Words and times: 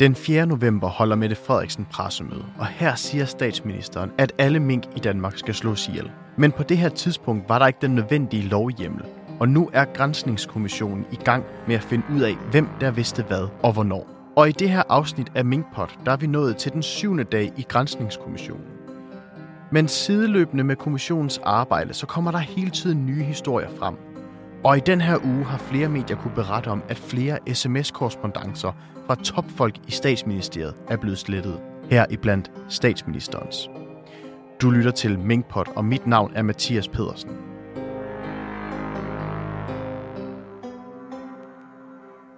Den 0.00 0.14
4. 0.14 0.46
november 0.46 0.88
holder 0.88 1.16
Mette 1.16 1.36
Frederiksen 1.36 1.86
pressemøde, 1.92 2.44
og 2.58 2.66
her 2.66 2.94
siger 2.94 3.24
statsministeren, 3.24 4.12
at 4.18 4.32
alle 4.38 4.60
mink 4.60 4.84
i 4.96 4.98
Danmark 4.98 5.38
skal 5.38 5.54
slås 5.54 5.88
ihjel. 5.88 6.10
Men 6.36 6.52
på 6.52 6.62
det 6.62 6.78
her 6.78 6.88
tidspunkt 6.88 7.48
var 7.48 7.58
der 7.58 7.66
ikke 7.66 7.78
den 7.82 7.90
nødvendige 7.90 8.48
lovhjemmel, 8.48 9.02
og 9.40 9.48
nu 9.48 9.70
er 9.72 9.84
Grænsningskommissionen 9.84 11.06
i 11.12 11.16
gang 11.16 11.44
med 11.66 11.74
at 11.74 11.82
finde 11.82 12.04
ud 12.14 12.20
af, 12.20 12.34
hvem 12.50 12.68
der 12.80 12.90
vidste 12.90 13.22
hvad 13.22 13.48
og 13.62 13.72
hvornår. 13.72 14.08
Og 14.36 14.48
i 14.48 14.52
det 14.52 14.70
her 14.70 14.82
afsnit 14.88 15.32
af 15.34 15.44
Minkpot, 15.44 15.98
der 16.06 16.12
er 16.12 16.16
vi 16.16 16.26
nået 16.26 16.56
til 16.56 16.72
den 16.72 16.82
syvende 16.82 17.24
dag 17.24 17.52
i 17.56 17.62
Grænsningskommissionen. 17.68 18.66
Men 19.70 19.88
sideløbende 19.88 20.64
med 20.64 20.76
kommissionens 20.76 21.40
arbejde, 21.44 21.94
så 21.94 22.06
kommer 22.06 22.30
der 22.30 22.38
hele 22.38 22.70
tiden 22.70 23.06
nye 23.06 23.22
historier 23.22 23.68
frem. 23.78 23.94
Og 24.64 24.76
i 24.76 24.80
den 24.80 25.00
her 25.00 25.24
uge 25.24 25.44
har 25.44 25.58
flere 25.58 25.88
medier 25.88 26.16
kunne 26.16 26.34
berette 26.34 26.68
om, 26.68 26.82
at 26.88 26.98
flere 26.98 27.38
sms-korrespondencer 27.54 28.72
fra 29.06 29.14
topfolk 29.14 29.76
i 29.88 29.90
statsministeriet 29.90 30.74
er 30.88 30.96
blevet 30.96 31.18
slettet. 31.18 31.60
Her 31.90 32.06
i 32.10 32.16
blandt 32.16 32.50
statsministerens. 32.68 33.70
Du 34.62 34.70
lytter 34.70 34.90
til 34.90 35.18
Minkpot, 35.18 35.68
og 35.68 35.84
mit 35.84 36.06
navn 36.06 36.32
er 36.34 36.42
Mathias 36.42 36.88
Pedersen. 36.88 37.30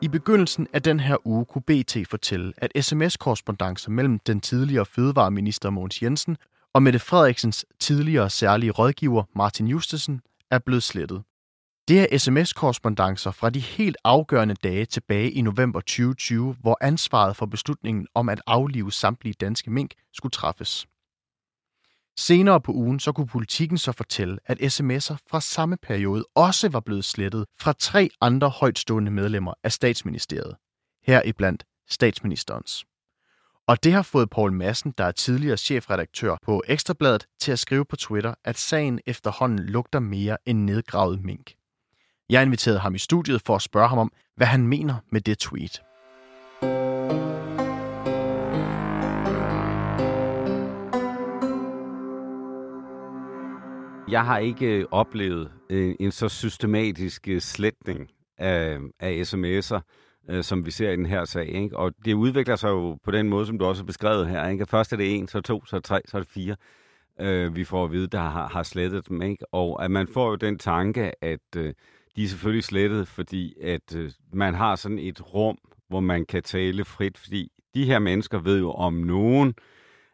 I 0.02 0.08
begyndelsen 0.08 0.66
af 0.72 0.82
den 0.82 1.00
her 1.00 1.26
uge 1.26 1.44
kunne 1.44 1.62
BT 1.62 1.96
fortælle, 2.10 2.52
at 2.56 2.84
sms-korrespondencer 2.84 3.90
mellem 3.90 4.18
den 4.18 4.40
tidligere 4.40 4.86
fødevareminister 4.86 5.70
Mogens 5.70 6.02
Jensen 6.02 6.36
og 6.72 6.82
Mette 6.82 6.98
Frederiksens 6.98 7.66
tidligere 7.80 8.30
særlige 8.30 8.70
rådgiver 8.70 9.22
Martin 9.36 9.66
Justesen 9.66 10.20
er 10.50 10.58
blevet 10.58 10.82
slettet. 10.82 11.22
Det 11.88 12.00
er 12.00 12.18
sms-korrespondencer 12.18 13.30
fra 13.30 13.50
de 13.50 13.60
helt 13.60 13.96
afgørende 14.04 14.54
dage 14.54 14.84
tilbage 14.84 15.30
i 15.30 15.40
november 15.40 15.80
2020, 15.80 16.56
hvor 16.60 16.78
ansvaret 16.80 17.36
for 17.36 17.46
beslutningen 17.46 18.06
om 18.14 18.28
at 18.28 18.40
aflive 18.46 18.92
samtlige 18.92 19.34
danske 19.40 19.70
mink 19.70 19.94
skulle 20.12 20.30
træffes. 20.30 20.86
Senere 22.18 22.60
på 22.60 22.72
ugen 22.72 23.00
så 23.00 23.12
kunne 23.12 23.26
politikken 23.26 23.78
så 23.78 23.92
fortælle, 23.92 24.38
at 24.46 24.58
sms'er 24.58 25.16
fra 25.30 25.40
samme 25.40 25.76
periode 25.76 26.24
også 26.34 26.68
var 26.68 26.80
blevet 26.80 27.04
slettet 27.04 27.46
fra 27.60 27.72
tre 27.78 28.10
andre 28.20 28.48
højtstående 28.48 29.10
medlemmer 29.10 29.54
af 29.64 29.72
statsministeriet, 29.72 30.56
heriblandt 31.02 31.64
statsministerens. 31.88 32.84
Og 33.66 33.84
det 33.84 33.92
har 33.92 34.02
fået 34.02 34.30
Paul 34.30 34.52
Madsen, 34.52 34.94
der 34.98 35.04
er 35.04 35.12
tidligere 35.12 35.56
chefredaktør 35.56 36.36
på 36.42 36.62
Ekstrabladet, 36.66 37.26
til 37.40 37.52
at 37.52 37.58
skrive 37.58 37.84
på 37.84 37.96
Twitter, 37.96 38.34
at 38.44 38.58
sagen 38.58 39.00
efterhånden 39.06 39.58
lugter 39.58 39.98
mere 40.00 40.36
end 40.46 40.58
nedgravet 40.58 41.24
mink. 41.24 41.57
Jeg 42.30 42.42
inviterede 42.42 42.78
ham 42.78 42.94
i 42.94 42.98
studiet 42.98 43.42
for 43.46 43.54
at 43.54 43.62
spørge 43.62 43.88
ham 43.88 43.98
om, 43.98 44.12
hvad 44.36 44.46
han 44.46 44.66
mener 44.66 44.94
med 45.10 45.20
det 45.20 45.38
tweet. 45.38 45.82
Jeg 54.10 54.24
har 54.24 54.38
ikke 54.38 54.66
øh, 54.66 54.84
oplevet 54.90 55.50
øh, 55.70 55.94
en 56.00 56.12
så 56.12 56.28
systematisk 56.28 57.28
øh, 57.28 57.40
sletning 57.40 58.10
af, 58.38 58.78
af 59.00 59.22
sms'er, 59.22 59.80
øh, 60.30 60.44
som 60.44 60.66
vi 60.66 60.70
ser 60.70 60.90
i 60.90 60.96
den 60.96 61.06
her 61.06 61.24
sag. 61.24 61.48
Ikke? 61.48 61.76
Og 61.76 61.92
det 62.04 62.14
udvikler 62.14 62.56
sig 62.56 62.68
jo 62.68 62.98
på 63.04 63.10
den 63.10 63.28
måde, 63.28 63.46
som 63.46 63.58
du 63.58 63.64
også 63.64 63.82
har 63.82 63.86
beskrevet 63.86 64.28
her. 64.28 64.48
Ikke? 64.48 64.66
Først 64.66 64.92
er 64.92 64.96
det 64.96 65.14
en, 65.14 65.28
så 65.28 65.40
to, 65.40 65.64
så 65.64 65.80
tre, 65.80 66.00
så 66.06 66.16
er 66.16 66.20
det 66.20 66.30
fire, 66.30 66.56
øh, 67.20 67.56
vi 67.56 67.64
får 67.64 67.84
at 67.84 67.92
vide, 67.92 68.06
der 68.06 68.20
har, 68.20 68.48
har 68.48 68.62
slettet 68.62 69.08
dem. 69.08 69.22
Ikke? 69.22 69.54
Og 69.54 69.84
at 69.84 69.90
man 69.90 70.08
får 70.08 70.28
jo 70.28 70.36
den 70.36 70.58
tanke, 70.58 71.24
at 71.24 71.56
øh, 71.56 71.74
de 72.18 72.24
er 72.24 72.28
selvfølgelig 72.28 72.64
slettet, 72.64 73.08
fordi 73.08 73.54
at 73.62 73.96
øh, 73.96 74.10
man 74.32 74.54
har 74.54 74.76
sådan 74.76 74.98
et 74.98 75.34
rum, 75.34 75.58
hvor 75.88 76.00
man 76.00 76.26
kan 76.26 76.42
tale 76.42 76.84
frit, 76.84 77.18
fordi 77.18 77.52
de 77.74 77.84
her 77.84 77.98
mennesker 77.98 78.38
ved 78.38 78.58
jo 78.58 78.72
om 78.72 78.94
nogen, 78.94 79.54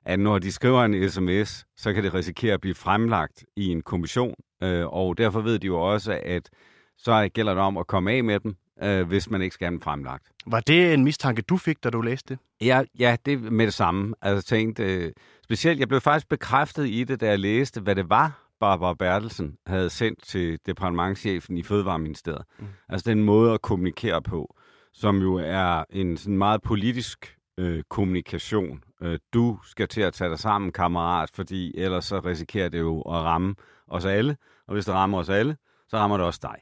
at 0.05 0.21
når 0.21 0.39
de 0.39 0.53
skriver 0.53 0.85
en 0.85 1.11
sms, 1.11 1.67
så 1.77 1.93
kan 1.93 2.05
det 2.05 2.15
risikere 2.15 2.55
at 2.55 2.61
blive 2.61 2.75
fremlagt 2.75 3.45
i 3.57 3.69
en 3.69 3.83
kommission, 3.83 4.35
øh, 4.63 4.87
og 4.87 5.19
derfor 5.19 5.41
ved 5.41 5.59
de 5.59 5.67
jo 5.67 5.81
også, 5.81 6.21
at 6.23 6.51
så 6.99 7.29
gælder 7.35 7.55
det 7.55 7.63
om 7.63 7.77
at 7.77 7.87
komme 7.87 8.13
af 8.13 8.25
med 8.25 8.41
dem, 8.41 8.57
øh, 8.83 9.07
hvis 9.07 9.31
man 9.31 9.43
ikke 9.43 9.55
skal 9.55 9.65
have 9.65 9.73
dem 9.73 9.81
fremlagt. 9.81 10.25
Var 10.47 10.61
det 10.61 10.95
en 10.95 11.05
mistanke, 11.05 11.43
du 11.43 11.57
fik, 11.57 11.85
da 11.85 11.91
du 11.91 12.01
læste 12.01 12.35
det? 12.35 12.67
Ja, 12.67 12.83
ja 12.99 13.17
det 13.27 13.53
med 13.53 13.67
det 13.67 13.75
samme. 13.75 14.15
Altså 14.23 14.49
tænkte, 14.49 14.83
øh, 14.83 15.13
specielt, 15.45 15.81
jeg 15.81 15.89
blev 15.89 16.01
faktisk 16.01 16.29
bekræftet 16.29 16.89
i 16.89 17.05
det, 17.05 17.21
da 17.21 17.27
jeg 17.27 17.39
læste, 17.39 17.81
hvad 17.81 17.95
det 17.95 18.11
var, 18.11 18.44
Barbara 18.65 18.95
Bertelsen 18.95 19.57
havde 19.67 19.91
sendt 19.91 20.23
til 20.23 20.59
departementchefen 20.67 21.59
i 21.59 21.63
Fødevareministeriet. 21.63 22.45
Mm. 22.59 22.67
Altså 22.89 23.11
den 23.11 23.25
måde 23.25 23.53
at 23.53 23.63
kommunikere 23.63 24.23
på, 24.23 24.57
som 24.93 25.19
jo 25.19 25.35
er 25.35 25.85
en 25.91 26.17
sådan 26.17 26.39
meget 26.39 26.63
politisk 26.63 27.39
øh, 27.59 27.83
kommunikation. 27.91 28.83
Øh, 29.03 29.19
du 29.35 29.59
skal 29.65 29.89
til 29.89 30.01
at 30.01 30.13
tage 30.13 30.31
dig 30.31 30.39
sammen, 30.39 30.73
kammerat, 30.73 31.31
fordi 31.35 31.79
ellers 31.79 32.05
så 32.05 32.21
risikerer 32.21 32.69
det 32.69 32.79
jo 32.79 33.01
at 33.01 33.15
ramme 33.15 33.55
os 33.89 34.05
alle. 34.05 34.37
Og 34.67 34.75
hvis 34.75 34.85
det 34.85 34.95
rammer 34.95 35.19
os 35.19 35.29
alle, 35.29 35.57
så 35.89 35.97
rammer 35.97 36.17
det 36.17 36.27
også 36.27 36.41
dig. 36.43 36.57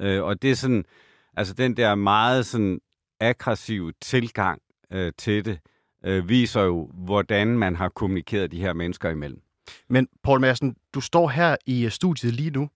Øh, 0.00 0.22
og 0.22 0.42
det 0.42 0.50
er 0.50 0.54
sådan, 0.54 0.84
altså 1.36 1.54
den 1.54 1.76
der 1.76 1.94
meget 1.94 2.46
sådan 2.46 2.80
aggressive 3.20 3.92
tilgang 4.00 4.62
øh, 4.92 5.12
til 5.18 5.44
det, 5.44 5.58
øh, 6.04 6.28
viser 6.28 6.62
jo, 6.62 6.90
hvordan 6.94 7.58
man 7.58 7.76
har 7.76 7.88
kommunikeret 7.88 8.52
de 8.52 8.60
her 8.60 8.72
mennesker 8.72 9.10
imellem. 9.10 9.42
Men 9.88 10.08
Paul 10.24 10.40
Madsen, 10.40 10.76
du 10.94 11.00
står 11.00 11.28
her 11.28 11.56
i 11.66 11.84
øh, 11.84 11.90
studiet 11.90 12.34
lige 12.34 12.50
nu, 12.50 12.68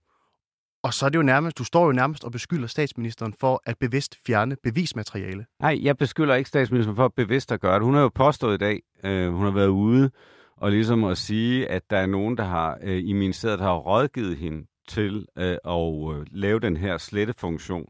og 0.82 0.94
så 0.94 1.06
er 1.06 1.10
det 1.10 1.18
jo 1.18 1.22
nærmest, 1.22 1.58
du 1.58 1.64
står 1.64 1.86
jo 1.86 1.92
nærmest 1.92 2.24
og 2.24 2.32
beskylder 2.32 2.66
statsministeren 2.66 3.34
for 3.40 3.62
at 3.66 3.78
bevidst 3.78 4.16
fjerne 4.26 4.56
bevismateriale. 4.62 5.46
Nej, 5.60 5.78
jeg 5.82 5.96
beskylder 5.96 6.34
ikke 6.34 6.48
statsministeren 6.48 6.96
for 6.96 7.04
at 7.04 7.14
bevidst 7.14 7.52
at 7.52 7.60
gøre 7.60 7.74
det. 7.74 7.82
Hun 7.82 7.94
har 7.94 8.00
jo 8.00 8.08
påstået 8.08 8.54
i 8.54 8.58
dag, 8.58 8.80
øh, 9.04 9.32
hun 9.32 9.44
har 9.44 9.50
været 9.50 9.68
ude 9.68 10.10
og 10.56 10.70
ligesom 10.70 11.04
at 11.04 11.18
sige, 11.18 11.68
at 11.68 11.90
der 11.90 11.98
er 11.98 12.06
nogen, 12.06 12.36
der 12.36 12.44
har 12.44 12.78
øh, 12.82 13.02
i 13.04 13.12
ministeriet, 13.12 13.58
der 13.58 13.64
har 13.64 13.76
rådgivet 13.76 14.36
hende 14.36 14.66
til 14.88 15.26
øh, 15.38 15.56
at 15.64 16.16
øh, 16.16 16.26
lave 16.30 16.60
den 16.60 16.76
her 16.76 16.98
slettefunktion. 16.98 17.86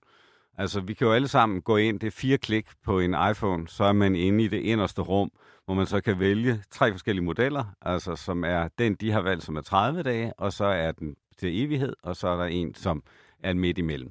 Altså, 0.59 0.81
vi 0.81 0.95
kan 0.95 1.07
jo 1.07 1.13
alle 1.13 1.29
sammen 1.29 1.63
gå 1.63 1.77
ind, 1.77 2.01
det 2.01 2.07
er 2.07 2.11
fire 2.11 2.39
klik 2.39 2.67
på 2.85 3.01
en 3.01 3.17
iPhone, 3.31 3.69
så 3.69 3.85
er 3.85 3.93
man 3.93 4.15
inde 4.17 4.45
i 4.45 4.49
det 4.49 4.61
inderste 4.61 5.03
rum, 5.03 5.31
hvor 5.67 5.75
man 5.75 5.87
så 5.87 6.01
kan 6.01 6.21
vælge 6.21 6.63
tre 6.71 6.93
forskellige 6.93 7.25
modeller, 7.25 7.65
altså 7.83 8.17
som 8.17 8.45
er 8.45 8.69
den, 8.79 8.95
de 8.95 9.11
har 9.11 9.21
valgt, 9.21 9.45
som 9.45 9.57
er 9.57 9.61
30 9.61 10.03
dage, 10.03 10.33
og 10.39 10.53
så 10.53 10.65
er 10.65 10.93
den 10.93 11.17
til 11.39 11.65
evighed, 11.65 11.93
og 12.03 12.17
så 12.17 12.29
er 12.29 12.37
der 12.37 12.45
en, 12.45 12.75
som 12.75 13.03
er 13.43 13.55
midt 13.55 13.79
imellem. 13.79 14.11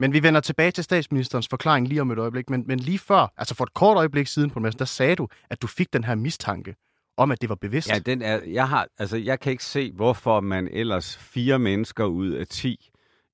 Men 0.00 0.12
vi 0.12 0.22
vender 0.22 0.40
tilbage 0.40 0.70
til 0.70 0.84
statsministerens 0.84 1.48
forklaring 1.48 1.88
lige 1.88 2.00
om 2.00 2.10
et 2.10 2.18
øjeblik, 2.18 2.50
men, 2.50 2.64
men 2.66 2.80
lige 2.80 2.98
før, 2.98 3.32
altså 3.36 3.54
for 3.54 3.64
et 3.64 3.74
kort 3.74 3.96
øjeblik 3.96 4.26
siden 4.26 4.50
på 4.50 4.60
der 4.60 4.84
sagde 4.84 5.16
du, 5.16 5.28
at 5.50 5.62
du 5.62 5.66
fik 5.66 5.92
den 5.92 6.04
her 6.04 6.14
mistanke 6.14 6.74
om, 7.16 7.30
at 7.30 7.40
det 7.40 7.48
var 7.48 7.54
bevidst. 7.54 7.90
Ja, 7.90 7.98
den 7.98 8.22
er, 8.22 8.40
jeg, 8.46 8.68
har, 8.68 8.88
altså, 8.98 9.16
jeg 9.16 9.40
kan 9.40 9.52
ikke 9.52 9.64
se, 9.64 9.92
hvorfor 9.92 10.40
man 10.40 10.68
ellers 10.72 11.16
fire 11.16 11.58
mennesker 11.58 12.04
ud 12.04 12.30
af 12.30 12.46
ti 12.46 12.90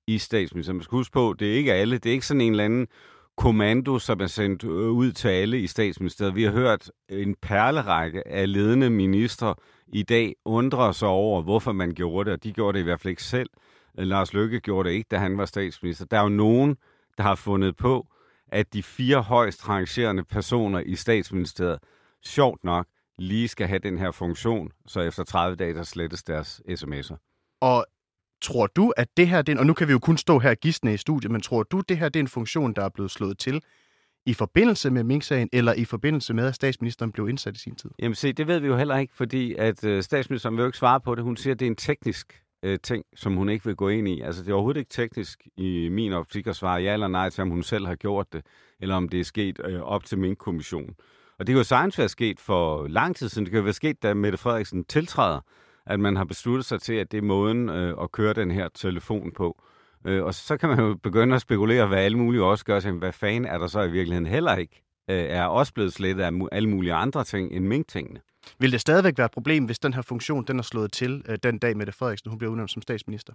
i 0.07 0.17
statsministeren. 0.17 0.77
Man 0.77 0.83
skal 0.83 0.95
huske 0.95 1.13
på, 1.13 1.35
det 1.39 1.51
er 1.51 1.55
ikke 1.55 1.73
alle. 1.73 1.97
Det 1.97 2.09
er 2.09 2.13
ikke 2.13 2.25
sådan 2.25 2.41
en 2.41 2.51
eller 2.51 2.65
anden 2.65 2.87
kommando, 3.37 3.99
som 3.99 4.19
er 4.21 4.27
sendt 4.27 4.63
øh, 4.63 4.89
ud 4.89 5.11
til 5.11 5.27
alle 5.27 5.59
i 5.59 5.67
statsministeriet. 5.67 6.35
Vi 6.35 6.43
har 6.43 6.51
hørt 6.51 6.91
en 7.09 7.35
perlerække 7.41 8.27
af 8.27 8.53
ledende 8.53 8.89
ministre 8.89 9.55
i 9.87 10.03
dag 10.03 10.35
undre 10.45 10.93
sig 10.93 11.07
over, 11.07 11.41
hvorfor 11.41 11.71
man 11.71 11.93
gjorde 11.93 12.25
det, 12.25 12.33
og 12.37 12.43
de 12.43 12.53
gjorde 12.53 12.77
det 12.77 12.79
i 12.79 12.83
hvert 12.83 13.01
fald 13.01 13.09
ikke 13.09 13.23
selv. 13.23 13.49
Øh, 13.99 14.07
Lars 14.07 14.33
Løkke 14.33 14.59
gjorde 14.59 14.89
det 14.89 14.95
ikke, 14.95 15.07
da 15.11 15.17
han 15.17 15.37
var 15.37 15.45
statsminister. 15.45 16.05
Der 16.05 16.17
er 16.17 16.23
jo 16.23 16.29
nogen, 16.29 16.77
der 17.17 17.23
har 17.23 17.35
fundet 17.35 17.77
på, 17.77 18.07
at 18.47 18.73
de 18.73 18.83
fire 18.83 19.21
højst 19.21 19.69
rangerende 19.69 20.23
personer 20.23 20.79
i 20.79 20.95
statsministeriet, 20.95 21.79
sjovt 22.25 22.63
nok, 22.63 22.87
lige 23.17 23.47
skal 23.47 23.67
have 23.67 23.79
den 23.79 23.97
her 23.97 24.11
funktion, 24.11 24.71
så 24.87 24.99
efter 24.99 25.23
30 25.23 25.55
dage, 25.55 25.73
der 25.73 25.83
slettes 25.83 26.23
deres 26.23 26.61
sms'er. 26.69 27.15
Og 27.61 27.85
tror 28.43 28.67
du, 28.67 28.93
at 28.97 29.07
det 29.17 29.27
her, 29.27 29.41
det 29.41 29.55
er, 29.55 29.59
og 29.59 29.65
nu 29.65 29.73
kan 29.73 29.87
vi 29.87 29.91
jo 29.91 29.99
kun 29.99 30.17
stå 30.17 30.39
her 30.39 30.55
gidsne 30.55 30.93
i 30.93 30.97
studiet, 30.97 31.31
men 31.31 31.41
tror 31.41 31.63
du, 31.63 31.81
det 31.89 31.97
her 31.97 32.09
det 32.09 32.19
er 32.19 32.23
en 32.23 32.27
funktion, 32.27 32.73
der 32.73 32.85
er 32.85 32.89
blevet 32.89 33.11
slået 33.11 33.37
til 33.37 33.61
i 34.25 34.33
forbindelse 34.33 34.89
med 34.89 35.03
Mink-sagen, 35.03 35.49
eller 35.53 35.73
i 35.73 35.85
forbindelse 35.85 36.33
med, 36.33 36.45
at 36.45 36.55
statsministeren 36.55 37.11
blev 37.11 37.29
indsat 37.29 37.55
i 37.55 37.59
sin 37.59 37.75
tid? 37.75 37.89
Jamen 37.99 38.15
se, 38.15 38.33
det 38.33 38.47
ved 38.47 38.59
vi 38.59 38.67
jo 38.67 38.77
heller 38.77 38.97
ikke, 38.97 39.13
fordi 39.15 39.55
at 39.55 39.83
øh, 39.83 40.03
statsministeren 40.03 40.55
vil 40.55 40.61
jo 40.61 40.65
ikke 40.65 40.77
svare 40.77 40.99
på 41.01 41.15
det. 41.15 41.23
Hun 41.23 41.37
siger, 41.37 41.53
at 41.53 41.59
det 41.59 41.65
er 41.65 41.69
en 41.69 41.75
teknisk 41.75 42.41
øh, 42.63 42.79
ting, 42.83 43.05
som 43.15 43.35
hun 43.35 43.49
ikke 43.49 43.65
vil 43.65 43.75
gå 43.75 43.89
ind 43.89 44.07
i. 44.07 44.21
Altså 44.21 44.43
det 44.43 44.49
er 44.49 44.53
overhovedet 44.53 44.79
ikke 44.79 44.91
teknisk 44.91 45.47
i 45.57 45.89
min 45.91 46.13
optik 46.13 46.47
at 46.47 46.55
svare 46.55 46.81
ja 46.81 46.93
eller 46.93 47.07
nej 47.07 47.29
til, 47.29 47.41
om 47.41 47.49
hun 47.49 47.63
selv 47.63 47.85
har 47.87 47.95
gjort 47.95 48.33
det, 48.33 48.45
eller 48.79 48.95
om 48.95 49.09
det 49.09 49.19
er 49.19 49.23
sket 49.23 49.59
øh, 49.65 49.81
op 49.81 50.05
til 50.05 50.17
Mink-kommissionen. 50.17 50.95
Og 51.39 51.47
det 51.47 51.53
kan 51.53 51.57
jo 51.57 51.63
sagtens 51.63 51.97
være 51.97 52.09
sket 52.09 52.39
for 52.39 52.87
lang 52.87 53.15
tid 53.15 53.29
siden. 53.29 53.45
Det 53.45 53.51
kan 53.51 53.57
jo 53.57 53.63
være 53.63 53.73
sket, 53.73 54.03
da 54.03 54.13
Mette 54.13 54.37
Frederiksen 54.37 54.83
tiltræder, 54.83 55.39
at 55.85 55.99
man 55.99 56.15
har 56.15 56.23
besluttet 56.23 56.65
sig 56.65 56.81
til, 56.81 56.93
at 56.93 57.11
det 57.11 57.17
er 57.17 57.21
måden 57.21 57.69
øh, 57.69 57.95
at 58.01 58.11
køre 58.11 58.33
den 58.33 58.51
her 58.51 58.67
telefon 58.75 59.31
på. 59.31 59.63
Øh, 60.05 60.23
og 60.23 60.33
så 60.33 60.57
kan 60.57 60.69
man 60.69 60.79
jo 60.79 60.95
begynde 61.03 61.35
at 61.35 61.41
spekulere, 61.41 61.87
hvad 61.87 61.97
alle 61.97 62.17
mulige 62.17 62.43
også 62.43 62.65
gør. 62.65 62.79
Så, 62.79 62.91
hvad 62.91 63.11
fanden 63.11 63.45
er 63.45 63.57
der 63.57 63.67
så 63.67 63.81
i 63.81 63.91
virkeligheden 63.91 64.25
heller 64.25 64.55
ikke? 64.55 64.83
Øh, 65.09 65.17
er 65.17 65.45
også 65.45 65.73
blevet 65.73 65.93
slettet 65.93 66.23
af 66.23 66.31
alle 66.51 66.69
mulige 66.69 66.93
andre 66.93 67.23
ting 67.23 67.51
end 67.51 67.65
mink-tingene. 67.65 68.19
Vil 68.59 68.71
det 68.71 68.81
stadigvæk 68.81 69.17
være 69.17 69.25
et 69.25 69.31
problem, 69.31 69.65
hvis 69.65 69.79
den 69.79 69.93
her 69.93 70.01
funktion 70.01 70.45
den 70.47 70.59
er 70.59 70.63
slået 70.63 70.91
til 70.91 71.23
øh, 71.29 71.37
den 71.43 71.59
dag, 71.59 71.77
Mette 71.77 71.93
Frederiksen 71.93 72.29
hun 72.29 72.37
bliver 72.37 72.51
udnævnt 72.51 72.71
som 72.71 72.81
statsminister? 72.81 73.33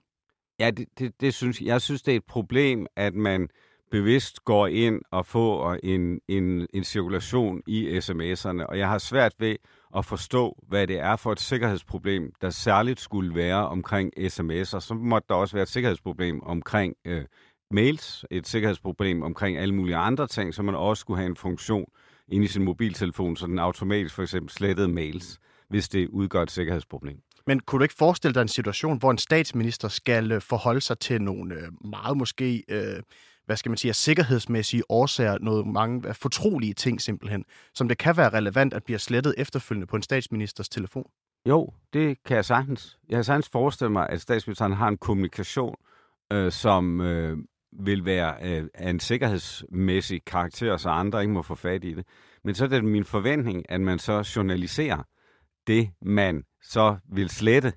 Ja, 0.58 0.70
det, 0.70 0.86
det, 0.98 1.20
det 1.20 1.34
synes 1.34 1.60
jeg. 1.60 1.66
Jeg 1.66 1.82
synes, 1.82 2.02
det 2.02 2.12
er 2.12 2.16
et 2.16 2.26
problem, 2.28 2.86
at 2.96 3.14
man 3.14 3.48
bevidst 3.90 4.44
går 4.44 4.66
ind 4.66 5.00
og 5.10 5.26
får 5.26 5.76
en, 5.82 6.20
en, 6.28 6.66
en 6.74 6.84
cirkulation 6.84 7.62
i 7.66 7.98
sms'erne, 7.98 8.66
og 8.66 8.78
jeg 8.78 8.88
har 8.88 8.98
svært 8.98 9.32
ved 9.38 9.56
at 9.96 10.04
forstå, 10.04 10.58
hvad 10.68 10.86
det 10.86 10.98
er 10.98 11.16
for 11.16 11.32
et 11.32 11.40
sikkerhedsproblem, 11.40 12.32
der 12.40 12.50
særligt 12.50 13.00
skulle 13.00 13.34
være 13.34 13.68
omkring 13.68 14.12
sms'er. 14.18 14.80
Så 14.80 14.94
måtte 14.94 15.26
der 15.28 15.34
også 15.34 15.56
være 15.56 15.62
et 15.62 15.68
sikkerhedsproblem 15.68 16.42
omkring 16.42 16.94
øh, 17.04 17.24
mails, 17.70 18.24
et 18.30 18.46
sikkerhedsproblem 18.46 19.22
omkring 19.22 19.58
alle 19.58 19.74
mulige 19.74 19.96
andre 19.96 20.26
ting, 20.26 20.54
så 20.54 20.62
man 20.62 20.74
også 20.74 21.00
skulle 21.00 21.18
have 21.18 21.30
en 21.30 21.36
funktion 21.36 21.84
inde 22.28 22.44
i 22.44 22.48
sin 22.48 22.64
mobiltelefon, 22.64 23.36
så 23.36 23.46
den 23.46 23.58
automatisk 23.58 24.14
for 24.14 24.22
eksempel 24.22 24.50
slettede 24.50 24.88
mails, 24.88 25.40
hvis 25.68 25.88
det 25.88 26.08
udgør 26.08 26.42
et 26.42 26.50
sikkerhedsproblem. 26.50 27.18
Men 27.46 27.60
kunne 27.60 27.78
du 27.78 27.82
ikke 27.82 27.94
forestille 27.98 28.34
dig 28.34 28.42
en 28.42 28.48
situation, 28.48 28.98
hvor 28.98 29.10
en 29.10 29.18
statsminister 29.18 29.88
skal 29.88 30.32
øh, 30.32 30.40
forholde 30.40 30.80
sig 30.80 30.98
til 30.98 31.22
nogle 31.22 31.54
øh, 31.54 31.68
meget 31.84 32.16
måske, 32.16 32.64
øh, 32.68 33.02
hvad 33.48 33.56
skal 33.56 33.70
man 33.70 33.76
sige, 33.76 33.90
af 33.90 33.94
sikkerhedsmæssige 33.94 34.82
årsager, 34.88 35.38
noget 35.40 35.66
mange 35.66 36.14
fortrolige 36.14 36.74
ting 36.74 37.00
simpelthen, 37.00 37.44
som 37.74 37.88
det 37.88 37.98
kan 37.98 38.16
være 38.16 38.28
relevant 38.28 38.74
at 38.74 38.84
blive 38.84 38.98
slettet 38.98 39.34
efterfølgende 39.38 39.86
på 39.86 39.96
en 39.96 40.02
statsministers 40.02 40.68
telefon? 40.68 41.10
Jo, 41.48 41.72
det 41.92 42.24
kan 42.24 42.36
jeg 42.36 42.44
sagtens. 42.44 42.98
Jeg 43.08 43.16
kan 43.16 43.24
sagtens 43.24 43.48
forestille 43.48 43.92
mig, 43.92 44.06
at 44.10 44.20
statsministeren 44.20 44.72
har 44.72 44.88
en 44.88 44.96
kommunikation, 44.96 45.74
øh, 46.32 46.52
som 46.52 47.00
øh, 47.00 47.38
vil 47.72 48.04
være 48.04 48.34
øh, 48.42 48.64
af 48.74 48.90
en 48.90 49.00
sikkerhedsmæssig 49.00 50.24
karakter, 50.24 50.76
så 50.76 50.88
andre 50.88 51.20
ikke 51.20 51.32
må 51.32 51.42
få 51.42 51.54
fat 51.54 51.84
i 51.84 51.94
det. 51.94 52.06
Men 52.44 52.54
så 52.54 52.64
er 52.64 52.68
det 52.68 52.84
min 52.84 53.04
forventning, 53.04 53.64
at 53.68 53.80
man 53.80 53.98
så 53.98 54.32
journaliserer 54.36 55.02
det, 55.66 55.90
man 56.02 56.42
så 56.62 56.96
vil 57.12 57.28
slette 57.28 57.72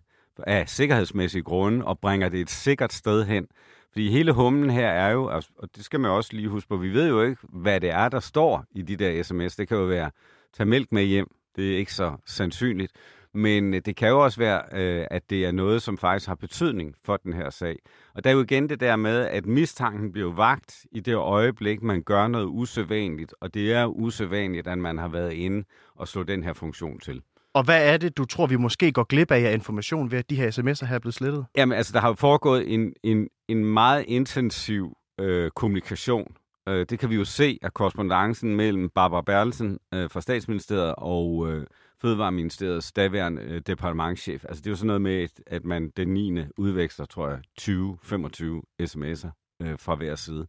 af 0.48 0.70
sikkerhedsmæssige 0.70 1.44
grunde, 1.44 1.86
og 1.86 2.00
bringer 2.00 2.30
det 2.30 2.42
et 2.42 2.50
sikkert 2.50 2.94
sted 2.94 3.26
hen. 3.26 3.48
Fordi 3.92 4.10
hele 4.12 4.32
humlen 4.32 4.70
her 4.70 4.88
er 4.88 5.12
jo, 5.12 5.30
altså, 5.30 5.50
og 5.58 5.70
det 5.76 5.86
skal 5.86 6.00
man 6.00 6.12
også 6.12 6.34
lige 6.34 6.50
huske 6.50 6.70
på, 6.70 6.78
vi 6.78 6.94
ved 6.94 7.08
jo 7.08 7.22
ikke, 7.22 7.38
hvad 7.50 7.82
det 7.82 7.90
er, 7.90 8.10
der 8.10 8.20
står 8.20 8.66
i 8.72 8.82
de 8.82 8.96
der 8.96 9.24
sms. 9.24 9.56
Det 9.56 9.68
kan 9.68 9.78
jo 9.78 9.84
være, 9.84 10.12
tag 10.54 10.68
mælk 10.68 10.92
med 10.92 11.04
hjem. 11.04 11.28
Det 11.56 11.74
er 11.74 11.78
ikke 11.78 11.94
så 11.94 12.16
sandsynligt. 12.26 12.92
Men 13.34 13.74
øh, 13.74 13.82
det 13.86 13.96
kan 13.96 14.10
jo 14.10 14.24
også 14.24 14.40
være, 14.40 14.62
øh, 14.74 15.08
at 15.12 15.30
det 15.30 15.46
er 15.46 15.52
noget, 15.52 15.82
som 15.82 15.98
faktisk 15.98 16.28
har 16.28 16.36
betydning 16.36 16.96
for 17.06 17.18
den 17.18 17.34
her 17.34 17.50
sag. 17.50 17.80
Og 18.16 18.24
der 18.24 18.30
er 18.30 18.34
jo 18.34 18.42
igen 18.42 18.70
det 18.70 18.80
der 18.80 18.96
med, 18.96 19.26
at 19.26 19.46
mistanken 19.46 20.12
bliver 20.12 20.34
vagt 20.34 20.86
i 20.92 21.00
det 21.00 21.16
øjeblik, 21.16 21.82
man 21.82 22.04
gør 22.04 22.28
noget 22.28 22.46
usædvanligt. 22.46 23.36
Og 23.42 23.54
det 23.54 23.74
er 23.74 23.86
usædvanligt, 23.86 24.68
at 24.68 24.78
man 24.78 24.98
har 24.98 25.08
været 25.08 25.34
inde 25.34 25.64
og 25.96 26.08
slå 26.08 26.24
den 26.24 26.44
her 26.44 26.54
funktion 26.54 27.00
til. 27.00 27.22
Og 27.54 27.64
hvad 27.64 27.94
er 27.94 27.98
det, 27.98 28.18
du 28.18 28.26
tror, 28.26 28.48
vi 28.48 28.56
måske 28.56 28.92
går 28.92 29.04
glip 29.04 29.32
af 29.32 29.50
af 29.50 29.54
information 29.54 30.12
ved, 30.12 30.20
at 30.20 30.30
de 30.30 30.36
her 30.36 30.52
sms'er 30.52 30.86
her 30.86 30.96
er 30.96 31.00
blevet 31.00 31.14
slettet? 31.14 31.46
Jamen, 31.58 31.78
altså, 31.78 31.94
der 31.94 32.00
har 32.00 32.08
jo 32.08 32.14
foregået 32.14 32.74
en, 32.74 32.94
en, 33.04 33.28
en 33.48 33.66
meget 33.66 34.06
intensiv 34.08 34.98
øh, 35.20 35.52
kommunikation. 35.52 36.36
Øh, 36.70 36.86
det 36.90 37.00
kan 37.00 37.10
vi 37.10 37.16
jo 37.16 37.26
se 37.26 37.60
af 37.62 37.74
korrespondancen 37.74 38.56
mellem 38.56 38.90
Barbara 38.90 39.22
Berlsen 39.22 39.80
øh, 39.94 40.10
fra 40.10 40.22
Statsministeriet 40.22 40.96
og 40.98 41.48
øh, 41.50 41.66
Fødevareministeriets 42.02 42.92
daværende 42.92 43.42
øh, 43.42 43.62
departementchef. 43.68 44.46
Altså, 44.46 44.62
det 44.62 44.68
er 44.68 44.72
jo 44.72 44.76
sådan 44.76 44.88
noget 44.88 45.02
med, 45.02 45.28
at 45.48 45.66
man 45.66 45.92
den 45.98 46.08
9. 46.08 46.42
udveksler, 46.58 47.06
tror 47.06 47.30
jeg, 47.30 47.40
20-25 47.62 48.62
sms'er 48.82 49.30
øh, 49.62 49.80
fra 49.80 49.96
hver 49.96 50.16
side. 50.16 50.48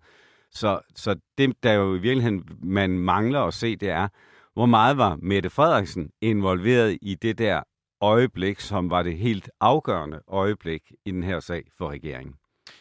Så, 0.51 0.81
så 0.97 1.17
det, 1.39 1.63
der 1.63 1.73
jo 1.73 1.95
i 1.95 1.99
virkeligheden 1.99 2.49
man 2.63 2.99
mangler 2.99 3.41
at 3.41 3.55
se, 3.55 3.77
det 3.77 3.91
er, 3.91 4.09
hvor 4.55 4.67
meget 4.67 4.97
var 4.97 5.19
Mette 5.23 5.51
Frederiksen 5.51 6.11
involveret 6.21 6.99
i 7.03 7.15
det 7.15 7.39
der 7.39 7.63
øjeblik, 8.01 8.61
som 8.61 8.91
var 8.91 9.03
det 9.03 9.19
helt 9.19 9.51
afgørende 9.61 10.21
øjeblik 10.29 10.83
i 11.07 11.11
den 11.11 11.23
her 11.23 11.41
sag 11.41 11.63
for 11.79 11.91
regeringen? 11.91 12.35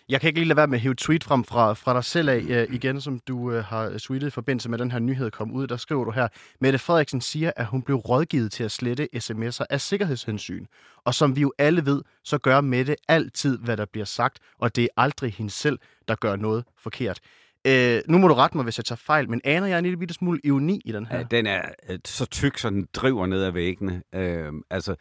Jeg 0.09 0.21
kan 0.21 0.27
ikke 0.27 0.39
lige 0.39 0.47
lade 0.47 0.57
være 0.57 0.67
med 0.67 0.77
at 0.77 0.81
hive 0.81 0.95
tweet 0.95 1.23
frem 1.23 1.43
fra, 1.43 1.73
fra 1.73 1.93
dig 1.93 2.03
selv 2.03 2.29
af 2.29 2.37
øh, 2.37 2.75
igen, 2.75 3.01
som 3.01 3.19
du 3.19 3.51
øh, 3.51 3.63
har 3.63 3.97
tweetet 3.99 4.27
i 4.27 4.29
forbindelse 4.29 4.69
med 4.69 4.77
den 4.77 4.91
her 4.91 4.99
nyhed 4.99 5.31
kom 5.31 5.51
ud. 5.51 5.67
Der 5.67 5.77
skriver 5.77 6.03
du 6.03 6.11
her, 6.11 6.27
Mette 6.59 6.79
Frederiksen 6.79 7.21
siger, 7.21 7.51
at 7.55 7.65
hun 7.65 7.81
blev 7.81 7.97
rådgivet 7.97 8.51
til 8.51 8.63
at 8.63 8.71
slette 8.71 9.07
sms'er 9.15 9.65
af 9.69 9.81
sikkerhedshensyn. 9.81 10.65
Og 11.05 11.13
som 11.13 11.35
vi 11.35 11.41
jo 11.41 11.53
alle 11.57 11.85
ved, 11.85 12.01
så 12.23 12.37
gør 12.37 12.61
Mette 12.61 12.95
altid, 13.07 13.57
hvad 13.57 13.77
der 13.77 13.85
bliver 13.85 14.05
sagt, 14.05 14.39
og 14.59 14.75
det 14.75 14.83
er 14.83 14.87
aldrig 14.97 15.33
hende 15.33 15.51
selv, 15.51 15.79
der 16.07 16.15
gør 16.15 16.35
noget 16.35 16.63
forkert. 16.77 17.19
Øh, 17.67 18.01
nu 18.07 18.17
må 18.17 18.27
du 18.27 18.33
rette 18.33 18.57
mig, 18.57 18.63
hvis 18.63 18.77
jeg 18.77 18.85
tager 18.85 18.97
fejl, 18.97 19.29
men 19.29 19.41
aner 19.43 19.67
jeg 19.67 19.77
en 19.77 19.83
lille 19.83 19.97
bitte 19.97 20.13
smule 20.13 20.39
ironi 20.43 20.81
i 20.85 20.91
den 20.91 21.05
her? 21.05 21.17
Ja, 21.17 21.23
den 21.23 21.47
er 21.47 21.61
øh, 21.89 21.99
så 22.05 22.25
tyk, 22.25 22.57
så 22.57 22.69
den 22.69 22.87
driver 22.93 23.25
ned 23.25 23.43
ad 23.43 23.51
væggene. 23.51 24.03
Øh, 24.15 24.53
altså, 24.69 24.95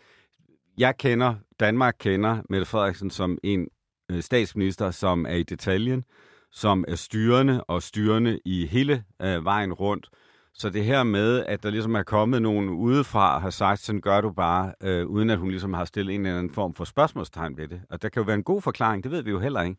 jeg 0.79 0.97
kender, 0.97 1.35
Danmark 1.61 1.97
kender 2.01 2.43
Mette 2.51 2.67
Frederiksen 2.67 3.11
som 3.11 3.39
en 3.43 3.69
øh, 4.11 4.23
statsminister, 4.23 4.91
som 4.91 5.27
er 5.27 5.35
i 5.35 5.43
detaljen, 5.43 6.05
som 6.53 6.85
er 6.89 6.95
styrende 6.95 7.65
og 7.65 7.83
styrende 7.83 8.41
i 8.45 8.67
hele 8.67 9.05
øh, 9.23 9.45
vejen 9.45 9.73
rundt. 9.73 10.09
Så 10.55 10.71
det 10.71 10.85
her 10.85 11.03
med, 11.03 11.45
at 11.45 11.63
der 11.63 11.71
ligesom 11.71 11.95
er 11.95 12.03
kommet 12.03 12.43
nogen 12.43 12.69
udefra 12.69 13.35
og 13.35 13.43
har 13.43 13.51
sagt, 13.51 13.81
sådan 13.81 14.01
gør 14.01 14.21
du 14.21 14.31
bare, 14.33 14.75
øh, 14.83 15.07
uden 15.07 15.31
at 15.31 15.39
hun 15.39 15.51
ligesom 15.51 15.73
har 15.73 15.85
stillet 15.85 16.15
en 16.15 16.27
eller 16.27 16.39
anden 16.39 16.55
form 16.55 16.75
for 16.75 16.85
spørgsmålstegn 16.85 17.57
ved 17.57 17.69
det. 17.69 17.81
Og 17.91 18.03
der 18.03 18.09
kan 18.09 18.21
jo 18.21 18.25
være 18.25 18.37
en 18.37 18.43
god 18.43 18.63
forklaring, 18.63 19.05
det 19.05 19.13
ved 19.13 19.23
vi 19.23 19.31
jo 19.31 19.39
heller 19.39 19.63
ikke. 19.63 19.77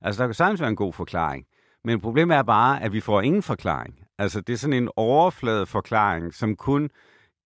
Altså, 0.00 0.22
der 0.22 0.28
kan 0.28 0.34
sagtens 0.34 0.60
være 0.60 0.70
en 0.70 0.76
god 0.76 0.92
forklaring. 0.92 1.46
Men 1.84 2.00
problemet 2.00 2.36
er 2.36 2.42
bare, 2.42 2.82
at 2.82 2.92
vi 2.92 3.00
får 3.00 3.20
ingen 3.20 3.42
forklaring. 3.42 3.94
Altså, 4.18 4.40
det 4.40 4.52
er 4.52 4.56
sådan 4.56 4.82
en 4.82 4.88
overflade 4.96 5.66
forklaring, 5.66 6.34
som 6.34 6.56
kun 6.56 6.90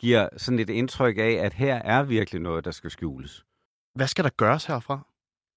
giver 0.00 0.28
sådan 0.36 0.58
et 0.58 0.70
indtryk 0.70 1.18
af, 1.18 1.38
at 1.42 1.54
her 1.54 1.74
er 1.74 2.02
virkelig 2.02 2.40
noget, 2.40 2.64
der 2.64 2.70
skal 2.70 2.90
skjules. 2.90 3.44
Hvad 3.94 4.06
skal 4.06 4.24
der 4.24 4.30
gøres 4.30 4.64
herfra? 4.64 5.06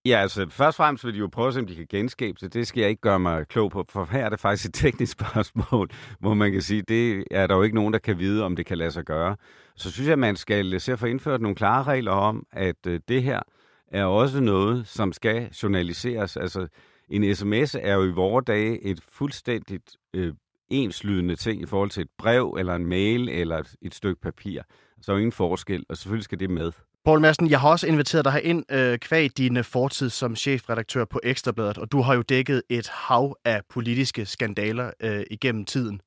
Ja, 0.05 0.17
altså 0.21 0.49
først 0.49 0.79
og 0.79 0.83
fremmest 0.83 1.05
vil 1.05 1.13
de 1.13 1.19
jo 1.19 1.27
prøve 1.27 1.47
at 1.47 1.53
se, 1.53 1.59
om 1.59 1.67
de 1.67 1.75
kan 1.75 1.85
genskabe 1.89 2.37
det. 2.41 2.53
Det 2.53 2.67
skal 2.67 2.81
jeg 2.81 2.89
ikke 2.89 3.01
gøre 3.01 3.19
mig 3.19 3.47
klog 3.47 3.71
på, 3.71 3.85
for 3.89 4.05
her 4.11 4.25
er 4.25 4.29
det 4.29 4.39
faktisk 4.39 4.69
et 4.69 4.73
teknisk 4.73 5.11
spørgsmål, 5.19 5.89
hvor 6.19 6.33
man 6.33 6.51
kan 6.51 6.61
sige, 6.61 6.81
det 6.81 7.23
er 7.31 7.47
der 7.47 7.55
jo 7.55 7.61
ikke 7.61 7.75
nogen, 7.75 7.93
der 7.93 7.99
kan 7.99 8.19
vide, 8.19 8.43
om 8.43 8.55
det 8.55 8.65
kan 8.65 8.77
lade 8.77 8.91
sig 8.91 9.05
gøre. 9.05 9.35
Så 9.75 9.91
synes 9.91 10.07
jeg, 10.07 10.13
at 10.13 10.19
man 10.19 10.35
skal 10.35 10.81
se 10.81 10.91
at 10.91 10.99
få 10.99 11.05
indført 11.05 11.41
nogle 11.41 11.55
klare 11.55 11.83
regler 11.83 12.11
om, 12.11 12.45
at 12.51 12.87
øh, 12.87 12.99
det 13.07 13.23
her 13.23 13.39
er 13.87 14.05
også 14.05 14.41
noget, 14.41 14.87
som 14.87 15.13
skal 15.13 15.49
journaliseres. 15.63 16.37
Altså, 16.37 16.67
en 17.09 17.35
sms 17.35 17.75
er 17.75 17.93
jo 17.93 18.03
i 18.03 18.11
vore 18.11 18.43
dage 18.47 18.83
et 18.83 19.01
fuldstændigt 19.09 19.97
øh, 20.13 20.33
enslydende 20.69 21.35
ting 21.35 21.61
i 21.61 21.65
forhold 21.65 21.89
til 21.89 22.01
et 22.01 22.09
brev, 22.17 22.55
eller 22.59 22.75
en 22.75 22.85
mail, 22.85 23.29
eller 23.29 23.57
et, 23.57 23.75
et 23.81 23.93
stykke 23.93 24.21
papir. 24.21 24.61
Så 25.01 25.11
er 25.11 25.15
jo 25.15 25.17
ingen 25.17 25.31
forskel, 25.31 25.85
og 25.89 25.97
selvfølgelig 25.97 26.23
skal 26.23 26.39
det 26.39 26.49
med. 26.49 26.71
Poul 27.05 27.19
Madsen, 27.19 27.49
jeg 27.49 27.59
har 27.59 27.69
også 27.69 27.87
inviteret 27.87 28.25
dig 28.25 28.43
ind 28.43 28.71
øh, 28.71 28.99
kvæg 28.99 29.37
din 29.37 29.57
øh, 29.57 29.63
fortid 29.63 30.09
som 30.09 30.35
chefredaktør 30.35 31.05
på 31.05 31.19
Ekstrabladet, 31.23 31.77
og 31.77 31.91
du 31.91 32.01
har 32.01 32.15
jo 32.15 32.21
dækket 32.21 32.63
et 32.69 32.87
hav 32.87 33.35
af 33.45 33.61
politiske 33.69 34.25
skandaler 34.25 34.91
øh, 34.99 35.23
igennem 35.31 35.65
tiden. 35.65 36.01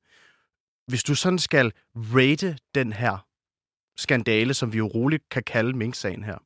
Hvis 0.87 1.03
du 1.03 1.15
sådan 1.15 1.39
skal 1.39 1.71
rate 1.95 2.57
den 2.75 2.93
her 2.93 3.25
skandale, 3.97 4.53
som 4.53 4.73
vi 4.73 4.77
jo 4.77 4.87
roligt 4.87 5.29
kan 5.29 5.43
kalde 5.43 5.77
Mink-sagen 5.77 6.23
her, 6.23 6.37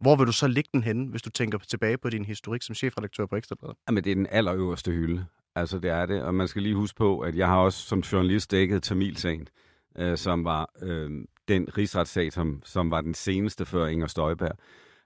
hvor 0.00 0.16
vil 0.16 0.26
du 0.26 0.32
så 0.32 0.46
lægge 0.48 0.70
den 0.72 0.82
henne, 0.82 1.10
hvis 1.10 1.22
du 1.22 1.30
tænker 1.30 1.58
tilbage 1.58 1.98
på 1.98 2.10
din 2.10 2.24
historik 2.24 2.62
som 2.62 2.74
chefredaktør 2.74 3.26
på 3.26 3.36
Ekstrabladet? 3.36 3.76
Jamen, 3.88 4.04
det 4.04 4.10
er 4.10 4.14
den 4.14 4.26
allerøverste 4.30 4.90
hylde. 4.90 5.26
Altså, 5.54 5.78
det 5.78 5.90
er 5.90 6.06
det. 6.06 6.22
Og 6.22 6.34
man 6.34 6.48
skal 6.48 6.62
lige 6.62 6.74
huske 6.74 6.96
på, 6.96 7.20
at 7.20 7.36
jeg 7.36 7.46
har 7.46 7.56
også 7.56 7.86
som 7.86 8.00
journalist 8.00 8.50
dækket 8.50 8.82
Tamilsagen, 8.82 9.48
øh, 9.98 10.16
som 10.16 10.44
var 10.44 10.70
øh, 10.82 11.10
den 11.48 11.76
rigsretssag, 11.78 12.32
som, 12.32 12.62
som 12.64 12.90
var 12.90 13.00
den 13.00 13.14
seneste 13.14 13.66
før 13.66 13.86
Inger 13.86 14.06
Støjberg. 14.06 14.58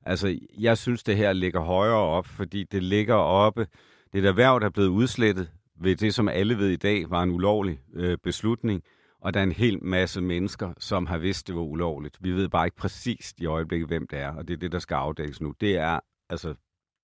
Altså, 0.02 0.38
jeg 0.58 0.78
synes, 0.78 1.02
det 1.02 1.16
her 1.16 1.32
ligger 1.32 1.60
højere 1.60 1.94
op, 1.94 2.26
fordi 2.26 2.64
det 2.64 2.82
ligger 2.82 3.14
oppe. 3.14 3.66
Det 4.12 4.18
er 4.18 4.22
et 4.22 4.28
erhverv, 4.28 4.60
der 4.60 4.66
er 4.66 4.70
blevet 4.70 4.88
udslettet 4.88 5.50
ved 5.80 5.96
det, 5.96 6.14
som 6.14 6.28
alle 6.28 6.58
ved 6.58 6.68
i 6.68 6.76
dag 6.76 7.10
var 7.10 7.22
en 7.22 7.30
ulovlig 7.30 7.80
øh, 7.94 8.18
beslutning. 8.18 8.82
Og 9.24 9.34
der 9.34 9.40
er 9.40 9.44
en 9.44 9.52
hel 9.52 9.84
masse 9.84 10.20
mennesker, 10.20 10.72
som 10.78 11.06
har 11.06 11.18
vidst, 11.18 11.46
det 11.46 11.54
var 11.54 11.62
ulovligt. 11.62 12.16
Vi 12.20 12.32
ved 12.32 12.48
bare 12.48 12.66
ikke 12.66 12.76
præcist 12.76 13.40
i 13.40 13.46
øjeblikket, 13.46 13.88
hvem 13.88 14.06
det 14.06 14.18
er, 14.18 14.34
og 14.34 14.48
det 14.48 14.54
er 14.54 14.58
det, 14.58 14.72
der 14.72 14.78
skal 14.78 14.94
afdækkes 14.94 15.40
nu. 15.40 15.54
Det 15.60 15.76
er 15.76 16.00
altså 16.30 16.54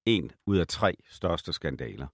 en 0.07 0.31
ud 0.47 0.57
af 0.57 0.67
tre 0.67 0.95
største 1.11 1.53
skandaler. 1.53 2.07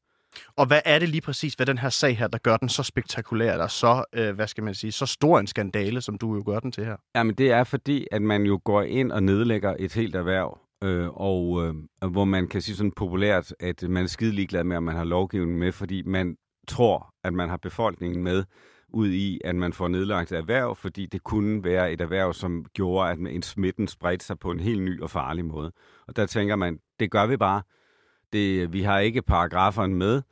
Og 0.56 0.66
hvad 0.66 0.80
er 0.84 0.98
det 0.98 1.08
lige 1.08 1.20
præcis 1.20 1.58
ved 1.58 1.66
den 1.66 1.78
her 1.78 1.88
sag 1.88 2.18
her, 2.18 2.28
der 2.28 2.38
gør 2.38 2.56
den 2.56 2.68
så 2.68 2.82
spektakulær, 2.82 3.58
og 3.62 3.70
så, 3.70 4.04
øh, 4.12 4.34
hvad 4.34 4.46
skal 4.46 4.64
man 4.64 4.74
sige, 4.74 4.92
så 4.92 5.06
stor 5.06 5.38
en 5.38 5.46
skandale, 5.46 6.00
som 6.00 6.18
du 6.18 6.34
jo 6.34 6.42
gør 6.46 6.60
den 6.60 6.72
til 6.72 6.84
her? 6.84 6.96
Jamen 7.14 7.34
det 7.34 7.50
er 7.50 7.64
fordi, 7.64 8.06
at 8.10 8.22
man 8.22 8.42
jo 8.42 8.60
går 8.64 8.82
ind 8.82 9.12
og 9.12 9.22
nedlægger 9.22 9.76
et 9.78 9.94
helt 9.94 10.14
erhverv, 10.14 10.58
øh, 10.84 11.08
og 11.08 11.66
øh, 11.66 11.74
hvor 12.10 12.24
man 12.24 12.48
kan 12.48 12.60
sige 12.62 12.76
sådan 12.76 12.92
populært, 12.92 13.54
at 13.60 13.82
man 13.82 14.02
er 14.02 14.08
skide 14.08 14.32
ligeglad 14.32 14.64
med, 14.64 14.76
om 14.76 14.82
man 14.82 14.96
har 14.96 15.04
lovgivning 15.04 15.58
med, 15.58 15.72
fordi 15.72 16.02
man 16.02 16.36
tror, 16.68 17.14
at 17.24 17.34
man 17.34 17.48
har 17.48 17.56
befolkningen 17.56 18.22
med 18.22 18.44
ud 18.88 19.08
i, 19.08 19.40
at 19.44 19.54
man 19.54 19.72
får 19.72 19.88
nedlagt 19.88 20.32
erhverv, 20.32 20.76
fordi 20.76 21.06
det 21.06 21.24
kunne 21.24 21.64
være 21.64 21.92
et 21.92 22.00
erhverv, 22.00 22.32
som 22.32 22.64
gjorde, 22.74 23.10
at 23.10 23.18
en 23.18 23.42
smitten 23.42 23.88
spredte 23.88 24.24
sig 24.24 24.38
på 24.38 24.50
en 24.50 24.60
helt 24.60 24.82
ny 24.82 25.02
og 25.02 25.10
farlig 25.10 25.44
måde. 25.44 25.72
Og 26.08 26.16
der 26.16 26.26
tænker 26.26 26.56
man, 26.56 26.78
det 27.00 27.10
gør 27.10 27.26
vi 27.26 27.36
bare. 27.36 27.62
Det, 28.32 28.72
vi 28.72 28.82
har 28.82 28.98
ikke 28.98 29.22
paragraferne 29.22 29.94
med. 29.94 30.22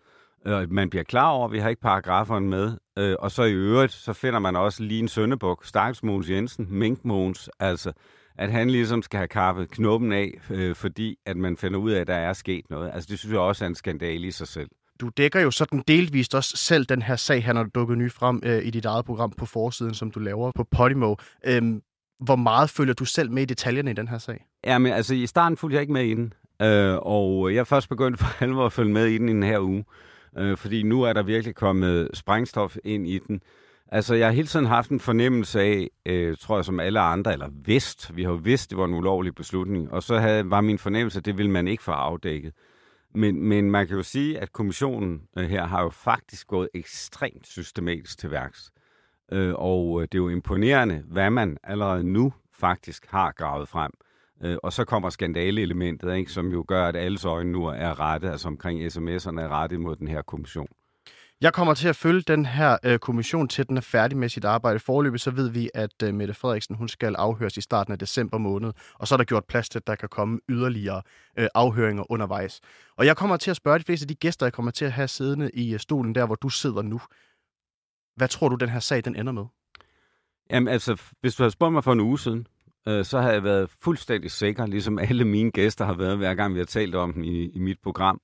Øh, 0.47 0.73
man 0.73 0.91
bliver 0.91 1.05
klar 1.05 1.31
over, 1.31 1.47
at 1.47 1.53
vi 1.53 1.59
har 1.59 1.69
ikke 1.69 1.83
paragraferne 1.83 2.49
med. 2.49 2.73
Øh, 2.99 3.17
og 3.19 3.31
så 3.31 3.43
i 3.43 3.53
øvrigt, 3.53 3.93
så 3.93 4.13
finder 4.13 4.39
man 4.39 4.57
også 4.57 4.83
lige 4.83 5.01
en 5.01 5.09
søndebuk, 5.09 5.65
Starks 5.65 6.03
Mogens 6.03 6.31
Jensen, 6.31 6.67
Mink 6.71 7.05
Mogens, 7.05 7.51
altså 7.59 7.93
at 8.39 8.53
han 8.53 8.71
ligesom 8.71 9.03
skal 9.03 9.19
have 9.19 9.29
kappet 9.29 9.71
knoppen 9.71 10.13
af, 10.13 10.41
øh, 10.51 10.75
fordi 10.75 11.19
at 11.27 11.37
man 11.37 11.57
finder 11.57 11.79
ud 11.79 11.91
af, 11.91 12.01
at 12.01 12.07
der 12.07 12.15
er 12.15 12.33
sket 12.33 12.71
noget. 12.71 12.91
Altså 12.95 13.09
det 13.11 13.19
synes 13.19 13.33
jeg 13.33 13.41
også 13.41 13.65
er 13.65 13.69
en 13.69 13.75
skandale 13.75 14.27
i 14.27 14.31
sig 14.31 14.49
selv. 14.49 14.71
Du 15.01 15.09
dækker 15.09 15.41
jo 15.41 15.51
sådan 15.51 15.83
delvist 15.89 16.35
også 16.35 16.57
selv 16.57 16.85
den 16.85 17.03
her 17.03 17.17
sag 17.17 17.45
han 17.45 17.57
har 17.57 17.65
dukket 17.65 17.99
ny 17.99 18.13
frem 18.13 18.43
øh, 18.45 18.67
i 18.67 18.71
dit 18.71 18.85
eget 18.85 19.05
program 19.05 19.31
på 19.31 19.47
forsiden, 19.47 19.95
som 19.95 20.11
du 20.11 20.21
laver 20.21 20.53
på 20.55 20.65
Podimo. 20.65 21.15
Øhm, 21.47 21.83
hvor 22.21 22.37
meget 22.37 22.71
følger 22.71 22.95
du 22.95 23.05
selv 23.05 23.31
med 23.31 23.43
i 23.43 23.47
detaljerne 23.47 23.91
i 23.91 23.95
den 23.95 24.09
her 24.09 24.19
sag? 24.19 24.45
Ja, 24.65 24.79
men 24.79 24.93
altså 24.93 25.15
i 25.15 25.27
starten 25.27 25.57
fulgte 25.57 25.75
jeg 25.75 25.81
ikke 25.81 25.93
med 25.93 26.05
i 26.05 26.15
den. 26.15 26.33
Øh, 26.63 26.97
og 27.03 27.55
jeg 27.55 27.61
er 27.61 27.65
først 27.65 27.89
begyndt 27.89 28.19
for 28.19 28.27
alvor 28.45 28.67
at 28.67 28.73
følge 28.73 28.93
med 28.93 29.07
i 29.07 29.19
den 29.19 29.29
i 29.29 29.33
den 29.33 29.43
her 29.43 29.61
uge. 29.61 29.85
Øh, 30.39 30.57
fordi 30.57 30.83
nu 30.83 31.03
er 31.03 31.13
der 31.13 31.23
virkelig 31.23 31.55
kommet 31.55 32.09
sprængstof 32.15 32.77
ind 32.85 33.09
i 33.09 33.19
den. 33.19 33.41
Altså, 33.89 34.15
jeg 34.15 34.27
har 34.27 34.33
hele 34.33 34.49
tiden 34.49 34.67
haft 34.67 34.91
en 34.91 35.01
fornemmelse 35.01 35.61
af, 35.61 35.89
øh, 36.07 36.37
tror 36.37 36.57
jeg, 36.57 36.65
som 36.65 36.81
alle 36.81 37.01
andre, 37.01 37.33
eller 37.33 37.49
vidst, 37.65 38.17
vi 38.17 38.23
har 38.23 38.31
jo 38.31 38.37
vidst, 38.37 38.71
det 38.71 38.79
var 38.79 38.85
en 38.85 38.95
ulovlig 38.95 39.35
beslutning, 39.35 39.93
og 39.93 40.03
så 40.03 40.19
havde, 40.19 40.51
var 40.51 40.61
min 40.61 40.79
fornemmelse, 40.79 41.19
at 41.19 41.25
det 41.25 41.39
ville 41.39 41.51
man 41.51 41.69
ikke 41.69 41.83
få 41.83 41.91
afdækket. 41.91 42.53
Men, 43.15 43.49
men 43.49 43.71
man 43.71 43.87
kan 43.87 43.97
jo 43.97 44.03
sige, 44.03 44.39
at 44.39 44.53
kommissionen 44.53 45.23
øh, 45.39 45.45
her 45.45 45.65
har 45.65 45.83
jo 45.83 45.89
faktisk 45.89 46.47
gået 46.47 46.69
ekstremt 46.75 47.47
systematisk 47.47 48.19
til 48.19 48.31
værks. 48.31 48.71
Øh, 49.33 49.55
og 49.57 50.03
øh, 50.03 50.09
det 50.13 50.15
er 50.15 50.23
jo 50.23 50.29
imponerende, 50.29 51.05
hvad 51.07 51.31
man 51.31 51.59
allerede 51.63 52.05
nu 52.05 52.33
faktisk 52.53 53.07
har 53.07 53.33
gravet 53.33 53.69
frem. 53.69 53.91
Øh, 54.43 54.57
og 54.63 54.73
så 54.73 54.85
kommer 54.85 55.11
skandaleelementet, 55.11 56.17
ikke, 56.17 56.33
som 56.33 56.53
jo 56.53 56.65
gør, 56.69 56.87
at 56.87 56.97
alles 56.97 57.25
øjne 57.25 57.53
nu 57.53 57.65
er 57.67 58.01
rettet, 58.01 58.31
altså 58.31 58.49
omkring 58.49 58.81
sms'erne 58.87 59.41
er 59.41 59.49
rettet 59.49 59.81
mod 59.81 59.97
den 59.97 60.09
her 60.09 60.23
kommission. 60.23 60.69
Jeg 61.41 61.53
kommer 61.53 61.75
til 61.75 61.89
at 61.89 61.97
følge 61.97 62.21
den 62.21 62.47
her 62.47 62.79
øh, 62.85 62.99
kommission 62.99 63.49
til, 63.49 63.69
den 63.69 63.77
er 63.77 63.81
færdig 63.81 64.19
med 64.19 64.29
sit 64.29 64.45
arbejde. 64.45 64.79
Forløbet 64.79 65.21
så 65.21 65.31
ved 65.31 65.49
vi, 65.49 65.71
at 65.75 66.03
øh, 66.03 66.15
Mette 66.15 66.35
Frederiksen 66.35 66.77
hun 66.77 66.89
skal 66.89 67.15
afhøres 67.17 67.57
i 67.57 67.61
starten 67.61 67.93
af 67.93 67.99
december 67.99 68.39
måned, 68.39 68.73
og 68.95 69.09
så 69.09 69.15
er 69.15 69.17
der 69.17 69.25
gjort 69.25 69.45
plads 69.45 69.69
til, 69.69 69.79
at 69.79 69.87
der 69.87 69.95
kan 69.95 70.09
komme 70.09 70.41
yderligere 70.49 71.03
øh, 71.39 71.49
afhøringer 71.55 72.13
undervejs. 72.13 72.61
Og 72.97 73.07
jeg 73.07 73.17
kommer 73.17 73.37
til 73.37 73.51
at 73.51 73.57
spørge 73.57 73.79
de 73.79 73.85
fleste 73.85 74.05
af 74.05 74.09
de 74.09 74.15
gæster, 74.15 74.47
jeg 74.47 74.53
kommer 74.53 74.71
til 74.71 74.85
at 74.85 74.93
have 74.93 75.09
siddende 75.09 75.51
i 75.55 75.73
øh, 75.73 75.79
stolen 75.79 76.15
der, 76.15 76.27
hvor 76.27 76.35
du 76.35 76.49
sidder 76.49 76.83
nu. 76.83 77.01
Hvad 78.17 78.29
tror 78.29 78.49
du, 78.49 78.57
den 78.57 78.69
her 78.69 78.81
sag 78.81 79.05
den 79.05 79.17
ender 79.17 79.33
med? 79.33 79.45
Jamen 80.51 80.69
altså, 80.69 81.03
hvis 81.21 81.35
du 81.35 81.43
havde 81.43 81.51
spurgt 81.51 81.73
mig 81.73 81.85
for 81.85 81.93
en 81.93 82.01
uge 82.01 82.19
siden, 82.19 82.47
øh, 82.89 83.05
så 83.05 83.21
har 83.21 83.33
jeg 83.33 83.45
været 83.45 83.71
fuldstændig 83.83 84.31
sikker, 84.31 84.67
ligesom 84.67 84.99
alle 84.99 85.25
mine 85.25 85.51
gæster 85.51 85.85
har 85.85 85.95
været, 85.95 86.17
hver 86.17 86.35
gang 86.35 86.55
vi 86.55 86.59
har 86.59 86.67
talt 86.67 86.95
om 86.95 87.13
dem 87.13 87.25
i, 87.25 87.51
i 87.51 87.59
mit 87.59 87.79
program, 87.83 88.21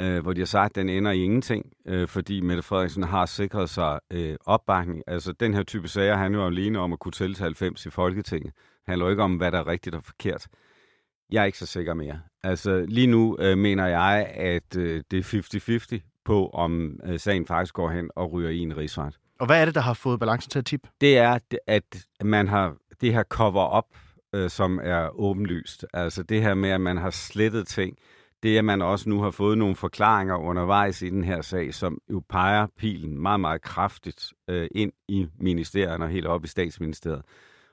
øh, 0.00 0.22
hvor 0.22 0.32
de 0.32 0.40
har 0.40 0.46
sagt, 0.46 0.70
at 0.70 0.74
den 0.74 0.88
ender 0.88 1.10
i 1.10 1.22
ingenting, 1.22 1.72
øh, 1.86 2.08
fordi 2.08 2.40
Mette 2.40 2.62
Frederiksen 2.62 3.02
har 3.02 3.26
sikret 3.26 3.70
sig 3.70 4.00
øh, 4.12 4.36
opbakning. 4.46 5.02
Altså, 5.06 5.32
den 5.32 5.54
her 5.54 5.62
type 5.62 5.88
sager 5.88 6.16
handler 6.16 6.40
jo 6.40 6.46
alene 6.46 6.78
om 6.78 6.92
at 6.92 6.98
kunne 6.98 7.12
tælle 7.12 7.34
til 7.34 7.42
90 7.42 7.86
i 7.86 7.90
Folketinget. 7.90 8.52
Det 8.54 8.82
handler 8.86 9.06
jo 9.06 9.10
ikke 9.10 9.22
om, 9.22 9.36
hvad 9.36 9.52
der 9.52 9.58
er 9.58 9.66
rigtigt 9.66 9.94
og 9.94 10.04
forkert. 10.04 10.46
Jeg 11.30 11.40
er 11.40 11.44
ikke 11.44 11.58
så 11.58 11.66
sikker 11.66 11.94
mere. 11.94 12.20
Altså, 12.42 12.84
lige 12.88 13.06
nu 13.06 13.36
øh, 13.40 13.58
mener 13.58 13.86
jeg, 13.86 14.32
at 14.34 14.76
øh, 14.76 15.02
det 15.10 15.18
er 15.18 15.98
50-50 15.98 16.20
på, 16.24 16.48
om 16.48 17.00
øh, 17.04 17.18
sagen 17.20 17.46
faktisk 17.46 17.74
går 17.74 17.90
hen 17.90 18.10
og 18.16 18.32
ryger 18.32 18.50
i 18.50 18.58
en 18.58 18.76
rigsret. 18.76 19.18
Og 19.40 19.46
hvad 19.46 19.60
er 19.60 19.64
det, 19.64 19.74
der 19.74 19.80
har 19.80 19.94
fået 19.94 20.20
balancen 20.20 20.50
til 20.50 20.58
at 20.58 20.66
tippe? 20.66 20.88
Det 21.00 21.18
er, 21.18 21.38
at 21.66 22.06
man 22.24 22.48
har 22.48 22.76
det 23.00 23.12
her 23.12 23.22
cover-up, 23.22 23.86
øh, 24.34 24.50
som 24.50 24.80
er 24.82 25.20
åbenlyst. 25.20 25.86
Altså 25.92 26.22
det 26.22 26.42
her 26.42 26.54
med, 26.54 26.70
at 26.70 26.80
man 26.80 26.96
har 26.96 27.10
slettet 27.10 27.66
ting. 27.66 27.98
Det, 28.44 28.58
at 28.58 28.64
man 28.64 28.82
også 28.82 29.08
nu 29.08 29.20
har 29.20 29.30
fået 29.30 29.58
nogle 29.58 29.74
forklaringer 29.74 30.36
undervejs 30.36 31.02
i 31.02 31.10
den 31.10 31.24
her 31.24 31.42
sag, 31.42 31.74
som 31.74 31.98
jo 32.10 32.22
peger 32.28 32.66
pilen 32.76 33.18
meget, 33.18 33.40
meget 33.40 33.62
kraftigt 33.62 34.32
øh, 34.48 34.68
ind 34.74 34.92
i 35.08 35.26
ministerierne 35.38 36.04
og 36.04 36.10
helt 36.10 36.26
op 36.26 36.44
i 36.44 36.48
statsministeriet. 36.48 37.22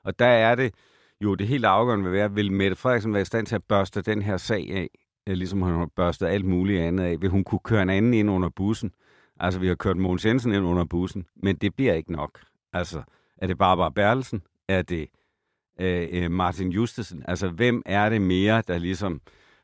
Og 0.04 0.18
der 0.18 0.26
er 0.26 0.54
det 0.54 0.74
jo 1.20 1.34
det 1.34 1.46
helt 1.46 1.64
afgørende 1.64 2.04
vil 2.04 2.12
være, 2.12 2.32
vil 2.32 2.52
Mette 2.52 2.76
Frederiksen 2.76 3.12
være 3.12 3.22
i 3.22 3.24
stand 3.24 3.46
til 3.46 3.54
at 3.54 3.64
børste 3.64 4.02
den 4.02 4.22
her 4.22 4.36
sag 4.36 4.70
af, 4.70 4.88
øh, 5.28 5.34
ligesom 5.34 5.62
hun 5.62 5.72
har 5.72 5.88
børstet 5.96 6.26
alt 6.26 6.44
muligt 6.44 6.80
andet 6.80 7.04
af? 7.04 7.20
Vil 7.20 7.30
hun 7.30 7.44
kunne 7.44 7.60
køre 7.64 7.82
en 7.82 7.90
anden 7.90 8.14
ind 8.14 8.30
under 8.30 8.48
bussen? 8.48 8.92
Altså, 9.40 9.60
vi 9.60 9.68
har 9.68 9.74
kørt 9.74 9.96
Mogens 9.96 10.26
Jensen 10.26 10.52
ind 10.52 10.64
under 10.64 10.84
bussen, 10.84 11.26
men 11.36 11.56
det 11.56 11.74
bliver 11.74 11.94
ikke 11.94 12.12
nok. 12.12 12.40
Altså, 12.72 13.02
er 13.38 13.46
det 13.46 13.58
Barbara 13.58 13.90
Bertelsen? 13.90 14.42
Er 14.68 14.82
det 14.82 15.08
øh, 15.80 16.08
øh, 16.12 16.30
Martin 16.30 16.70
Justesen? 16.70 17.22
Altså, 17.28 17.48
hvem 17.48 17.82
er 17.86 18.08
det 18.08 18.20
mere, 18.20 18.62
der 18.68 18.78
ligesom... 18.78 19.20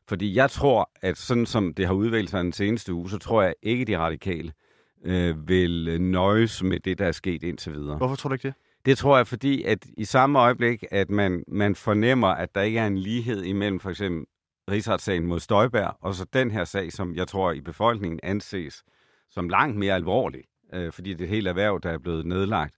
Fordi 0.09 0.35
jeg 0.35 0.51
tror, 0.51 0.91
at 1.01 1.17
sådan 1.17 1.45
som 1.45 1.73
det 1.73 1.85
har 1.87 1.93
udviklet 1.93 2.29
sig 2.29 2.43
den 2.43 2.53
seneste 2.53 2.93
uge, 2.93 3.09
så 3.09 3.17
tror 3.17 3.41
jeg 3.41 3.53
ikke, 3.61 3.85
de 3.85 3.97
radikale 3.97 4.51
øh, 5.05 5.47
vil 5.49 6.01
nøjes 6.01 6.63
med 6.63 6.79
det, 6.79 6.99
der 6.99 7.05
er 7.05 7.11
sket 7.11 7.43
indtil 7.43 7.73
videre. 7.73 7.97
Hvorfor 7.97 8.15
tror 8.15 8.27
du 8.27 8.33
ikke 8.33 8.47
det? 8.47 8.53
Det 8.85 8.97
tror 8.97 9.17
jeg, 9.17 9.27
fordi 9.27 9.63
at 9.63 9.85
i 9.97 10.05
samme 10.05 10.39
øjeblik, 10.39 10.83
at 10.91 11.09
man, 11.09 11.43
man 11.47 11.75
fornemmer, 11.75 12.27
at 12.27 12.55
der 12.55 12.61
ikke 12.61 12.79
er 12.79 12.87
en 12.87 12.97
lighed 12.97 13.43
imellem 13.43 13.79
for 13.79 13.89
eksempel 13.89 14.25
rigsretssagen 14.71 15.27
mod 15.27 15.39
Støjberg, 15.39 15.95
og 16.01 16.15
så 16.15 16.25
den 16.33 16.51
her 16.51 16.63
sag, 16.63 16.91
som 16.91 17.15
jeg 17.15 17.27
tror 17.27 17.51
i 17.51 17.61
befolkningen 17.61 18.19
anses 18.23 18.83
som 19.29 19.49
langt 19.49 19.77
mere 19.77 19.93
alvorlig, 19.93 20.41
øh, 20.73 20.91
fordi 20.91 21.13
det 21.13 21.21
er 21.21 21.25
et 21.25 21.29
helt 21.29 21.47
erhverv, 21.47 21.79
der 21.83 21.89
er 21.89 21.97
blevet 21.97 22.25
nedlagt. 22.25 22.75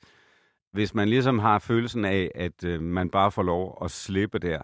Hvis 0.72 0.94
man 0.94 1.10
ligesom 1.10 1.40
har 1.40 1.60
følelsen 1.60 2.06
af, 2.06 2.32
at 2.36 2.64
øh, 2.64 2.82
man 2.82 3.10
bare 3.10 3.32
får 3.32 3.44
lov 3.44 3.78
at 3.84 3.92
slippe 3.92 4.40
der, 4.40 4.62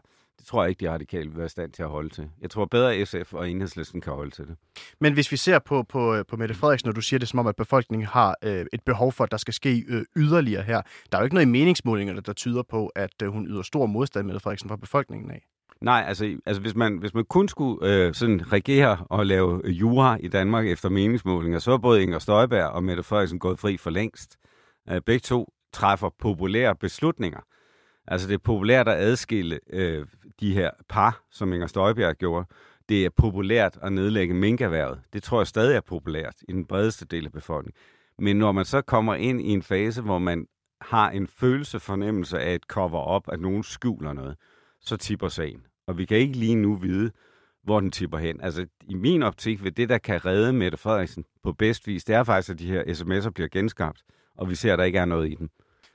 tror 0.48 0.64
jeg 0.64 0.70
ikke, 0.70 0.80
de 0.86 0.92
radikale 0.92 1.30
vil 1.30 1.38
være 1.38 1.46
i 1.46 1.50
stand 1.50 1.72
til 1.72 1.84
at 1.84 1.90
holde 1.90 2.10
til. 2.10 2.30
Jeg 2.42 2.50
tror 2.50 2.66
bedre, 2.66 2.96
at 2.96 3.08
SF 3.08 3.34
og 3.34 3.50
Enhedslisten 3.50 4.02
kan 4.02 4.14
holde 4.14 4.32
til 4.32 4.48
det. 4.48 4.56
Men 5.00 5.14
hvis 5.14 5.32
vi 5.32 5.38
ser 5.38 5.60
på, 5.60 5.84
på, 5.84 6.24
på 6.28 6.38
Mette 6.38 6.56
Frederiksen, 6.56 6.88
når 6.88 6.94
du 6.94 7.02
siger 7.02 7.20
det 7.20 7.28
som 7.28 7.40
om, 7.40 7.48
at 7.48 7.56
befolkningen 7.56 8.08
har 8.08 8.36
øh, 8.44 8.66
et 8.74 8.82
behov 8.86 9.12
for, 9.12 9.24
at 9.24 9.32
der 9.32 9.38
skal 9.38 9.54
ske 9.54 9.86
øh, 9.88 10.06
yderligere 10.16 10.64
her. 10.64 10.82
Der 11.12 11.18
er 11.18 11.22
jo 11.22 11.24
ikke 11.24 11.36
noget 11.36 11.48
i 11.48 11.50
meningsmålingerne, 11.50 12.22
der 12.22 12.34
tyder 12.34 12.64
på, 12.64 12.88
at 12.88 13.22
øh, 13.24 13.30
hun 13.30 13.48
yder 13.48 13.62
stor 13.62 13.86
modstand, 13.86 14.26
Mette 14.26 14.40
Frederiksen, 14.40 14.70
fra 14.70 14.76
befolkningen 14.76 15.32
af. 15.32 15.42
Nej, 15.82 16.06
altså, 16.08 16.38
altså 16.46 16.62
hvis, 16.62 16.76
man, 16.76 16.98
hvis 16.98 17.14
man 17.14 17.26
kun 17.26 17.48
skulle 17.48 17.94
øh, 17.94 18.14
sådan 18.14 18.52
regere 18.54 18.98
og 19.10 19.26
lave 19.26 19.62
jura 19.68 20.18
i 20.20 20.28
Danmark 20.28 20.68
efter 20.68 20.90
meningsmålinger, 20.90 21.60
så 21.60 21.72
er 21.72 21.78
både 21.78 22.04
Inger 22.04 22.20
Støjberg 22.20 22.70
og 22.70 22.84
Mette 22.84 23.04
Frederiksen 23.04 23.40
gået 23.40 23.60
fri 23.60 23.78
for 23.78 23.90
længst. 23.90 24.38
Øh, 24.90 25.02
begge 25.02 25.20
to 25.20 25.54
træffer 25.74 26.10
populære 26.20 26.76
beslutninger. 26.76 27.40
Altså 28.08 28.28
det 28.28 28.34
er 28.34 28.38
populært 28.38 28.88
at 28.88 28.98
adskille 28.98 29.60
øh, 29.70 30.06
de 30.40 30.54
her 30.54 30.72
par, 30.90 31.24
som 31.32 31.54
Inger 31.54 31.68
Støjbjerg 31.68 32.16
gjorde. 32.16 32.46
Det 32.90 33.06
er 33.06 33.10
populært 33.10 33.78
at 33.82 33.94
nedlægge 33.94 34.34
minkerværet. 34.34 35.00
Det 35.14 35.24
tror 35.24 35.40
jeg 35.40 35.48
stadig 35.48 35.76
er 35.76 35.82
populært 35.82 36.36
i 36.50 36.52
den 36.52 36.66
bredeste 36.66 37.06
del 37.06 37.26
af 37.26 37.32
befolkningen. 37.32 37.78
Men 38.20 38.38
når 38.38 38.52
man 38.52 38.66
så 38.66 38.82
kommer 38.82 39.16
ind 39.16 39.42
i 39.42 39.50
en 39.50 39.64
fase, 39.64 40.02
hvor 40.02 40.20
man 40.20 40.48
har 40.82 41.10
en 41.10 41.28
følelse 41.28 41.80
fornemmelse 41.80 42.40
af 42.40 42.56
et 42.56 42.64
cover-up, 42.64 43.24
at 43.28 43.40
nogen 43.40 43.64
skjuler 43.64 44.14
noget, 44.14 44.36
så 44.82 44.98
tipper 44.98 45.28
sagen. 45.28 45.62
Og 45.88 45.98
vi 45.98 46.06
kan 46.06 46.18
ikke 46.18 46.38
lige 46.38 46.56
nu 46.56 46.76
vide, 46.76 47.12
hvor 47.64 47.80
den 47.80 47.92
tipper 47.92 48.18
hen. 48.18 48.42
Altså, 48.42 48.66
i 48.82 48.96
min 48.96 49.24
optik 49.24 49.64
vil 49.64 49.78
det, 49.78 49.90
der 49.90 49.98
kan 49.98 50.26
redde 50.26 50.54
Mette 50.54 50.78
Frederiksen 50.78 51.26
på 51.44 51.54
bedst 51.54 51.88
vis, 51.88 52.04
det 52.04 52.16
er 52.16 52.24
faktisk, 52.24 52.50
at 52.50 52.60
de 52.60 52.68
her 52.68 52.84
sms'er 52.84 53.30
bliver 53.30 53.48
genskabt, 53.48 54.04
og 54.38 54.50
vi 54.50 54.56
ser, 54.56 54.74
at 54.74 54.80
der 54.80 54.86
ikke 54.86 55.00
er 55.00 55.06
noget 55.06 55.32
i 55.32 55.36
dem. 55.36 55.50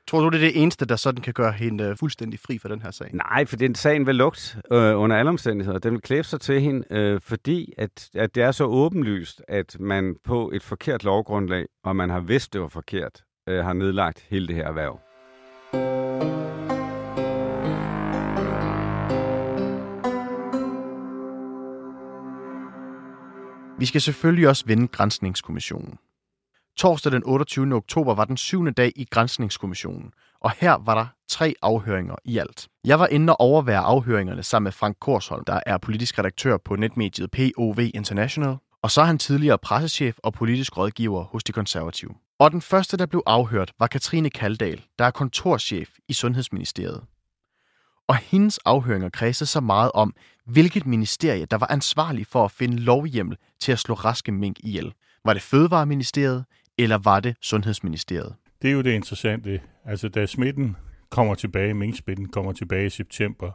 Tror 0.09 0.21
du, 0.21 0.29
det 0.29 0.35
er 0.35 0.41
det 0.41 0.63
eneste, 0.63 0.85
der 0.85 0.97
sådan 0.97 1.23
kan 1.23 1.35
gøre 1.35 1.53
hende 1.53 1.85
øh, 1.85 1.97
fuldstændig 1.97 2.41
fri 2.41 2.59
for 2.59 2.69
den 2.69 2.83
her 2.83 2.91
sag? 2.91 3.11
Nej, 3.13 3.45
for 3.45 3.57
den 3.57 3.75
sagen 3.75 4.07
vil 4.07 4.15
lugt 4.15 4.57
øh, 4.73 4.99
under 5.01 5.17
alle 5.17 5.29
omstændigheder. 5.29 5.79
Den 5.79 5.93
vil 5.93 6.01
klæbe 6.01 6.25
sig 6.25 6.41
til 6.41 6.61
hende, 6.61 6.85
øh, 6.91 7.21
fordi 7.21 7.73
at, 7.79 8.09
at 8.15 8.35
det 8.35 8.43
er 8.43 8.53
så 8.53 8.65
åbenlyst, 8.65 9.43
at 9.49 9.77
man 9.81 10.17
på 10.25 10.51
et 10.55 10.63
forkert 10.63 11.05
lovgrundlag, 11.05 11.67
og 11.85 11.97
man 11.97 12.11
har 12.11 12.21
vidst, 12.21 12.53
det 12.53 12.61
var 12.61 12.69
forkert, 12.69 13.23
øh, 13.49 13.65
har 13.65 13.73
nedlagt 13.73 14.27
hele 14.31 14.49
det 14.49 14.57
her 14.57 14.67
erhverv. 14.67 15.01
Vi 23.79 23.87
skal 23.87 24.01
selvfølgelig 24.01 24.49
også 24.49 24.65
vende 24.67 24.89
Grænsningskommissionen. 24.89 25.99
Torsdag 26.83 27.13
den 27.13 27.23
28. 27.25 27.75
oktober 27.75 28.15
var 28.15 28.25
den 28.25 28.37
syvende 28.37 28.73
dag 28.73 28.93
i 28.97 29.05
Grænsningskommissionen, 29.11 30.13
og 30.41 30.53
her 30.61 30.79
var 30.85 30.95
der 30.95 31.07
tre 31.29 31.55
afhøringer 31.63 32.15
i 32.25 32.39
alt. 32.39 32.69
Jeg 32.85 32.99
var 32.99 33.07
inde 33.07 33.33
og 33.33 33.41
overvære 33.41 33.81
afhøringerne 33.81 34.43
sammen 34.43 34.65
med 34.65 34.73
Frank 34.73 34.97
Korsholm, 35.01 35.45
der 35.45 35.61
er 35.67 35.79
politisk 35.79 36.19
redaktør 36.19 36.57
på 36.57 36.77
netmediet 36.77 37.31
POV 37.31 37.79
International, 37.95 38.57
og 38.83 38.91
så 38.91 39.01
er 39.01 39.05
han 39.05 39.19
tidligere 39.19 39.59
pressechef 39.59 40.17
og 40.19 40.33
politisk 40.33 40.77
rådgiver 40.77 41.23
hos 41.25 41.45
de 41.45 41.53
konservative. 41.53 42.15
Og 42.39 42.51
den 42.51 42.61
første, 42.61 42.97
der 42.97 43.07
blev 43.07 43.23
afhørt, 43.27 43.73
var 43.79 43.87
Katrine 43.87 44.31
Kaldal, 44.31 44.85
der 44.99 45.05
er 45.05 45.11
kontorchef 45.11 45.89
i 46.09 46.13
Sundhedsministeriet. 46.13 47.03
Og 48.09 48.17
hendes 48.17 48.59
afhøringer 48.59 49.09
kredsede 49.09 49.51
så 49.51 49.61
meget 49.61 49.93
om, 49.95 50.15
hvilket 50.47 50.87
ministerie, 50.87 51.47
der 51.47 51.57
var 51.57 51.67
ansvarlig 51.71 52.27
for 52.27 52.45
at 52.45 52.51
finde 52.51 52.77
lovhjemmel 52.77 53.37
til 53.61 53.73
at 53.73 53.79
slå 53.79 53.95
raske 53.95 54.33
mink 54.33 54.57
ihjel. 54.61 54.93
Var 55.25 55.33
det 55.33 55.43
Fødevareministeriet, 55.43 56.45
eller 56.79 56.99
var 56.99 57.21
det 57.21 57.37
Sundhedsministeriet? 57.41 58.35
Det 58.63 58.71
er 58.71 58.75
jo 58.75 58.83
det 58.83 58.93
interessante. 58.93 59.61
Altså, 59.85 60.09
da 60.09 60.27
smitten 60.27 60.77
kommer 61.11 61.35
tilbage, 61.35 61.75
minksmitten 61.75 62.29
kommer 62.29 62.53
tilbage 62.53 62.87
i 62.87 62.91
september, 62.91 63.51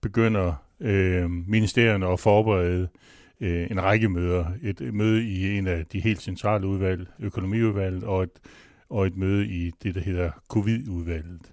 begynder 0.00 0.54
øh, 0.80 1.30
ministerierne 1.30 2.06
at 2.06 2.20
forberede 2.20 2.88
øh, 3.40 3.70
en 3.70 3.82
række 3.82 4.08
møder. 4.08 4.46
Et 4.62 4.94
møde 4.94 5.24
i 5.28 5.58
en 5.58 5.66
af 5.66 5.86
de 5.86 6.00
helt 6.00 6.22
centrale 6.22 6.66
udvalg, 6.66 7.08
økonomiudvalget, 7.20 8.04
og 8.04 8.22
et, 8.22 8.30
og 8.90 9.06
et 9.06 9.16
møde 9.16 9.46
i 9.46 9.70
det, 9.82 9.94
der 9.94 10.00
hedder 10.00 10.30
covid-udvalget. 10.48 11.52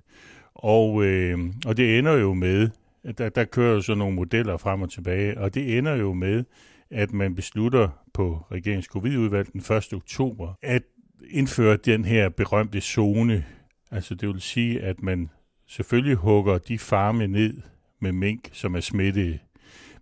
Og, 0.56 1.06
øh, 1.06 1.40
og 1.66 1.78
det 1.78 2.00
ender 2.00 2.14
jo 2.14 2.34
med, 2.34 2.70
at 3.04 3.18
der, 3.18 3.30
der 3.30 3.44
kører 3.44 3.74
jo 3.74 3.82
så 3.82 3.96
nogle 3.96 4.16
modeller 4.16 4.58
frem 4.58 4.82
og 4.82 4.90
tilbage, 4.90 5.40
og 5.40 5.54
det 5.54 5.78
ender 5.78 5.96
jo 5.96 6.14
med, 6.14 6.44
at 6.92 7.14
man 7.14 7.36
beslutter 7.36 7.90
på 8.14 8.46
regeringens 8.52 8.86
covid-udvalg 8.86 9.54
den 9.54 9.76
1. 9.76 9.94
oktober 9.94 10.54
at 10.62 10.84
indføre 11.30 11.78
den 11.78 12.06
her 12.06 12.30
berømte 12.30 12.82
zone. 12.82 13.46
Altså 13.92 14.16
det 14.16 14.30
vil 14.30 14.42
sige, 14.42 14.82
at 14.82 15.04
man 15.04 15.30
selvfølgelig 15.68 16.16
hugger 16.16 16.58
de 16.58 16.80
farme 16.80 17.28
ned 17.28 17.62
med 18.00 18.12
mink, 18.12 18.50
som 18.54 18.76
er 18.76 18.80
smittede, 18.80 19.40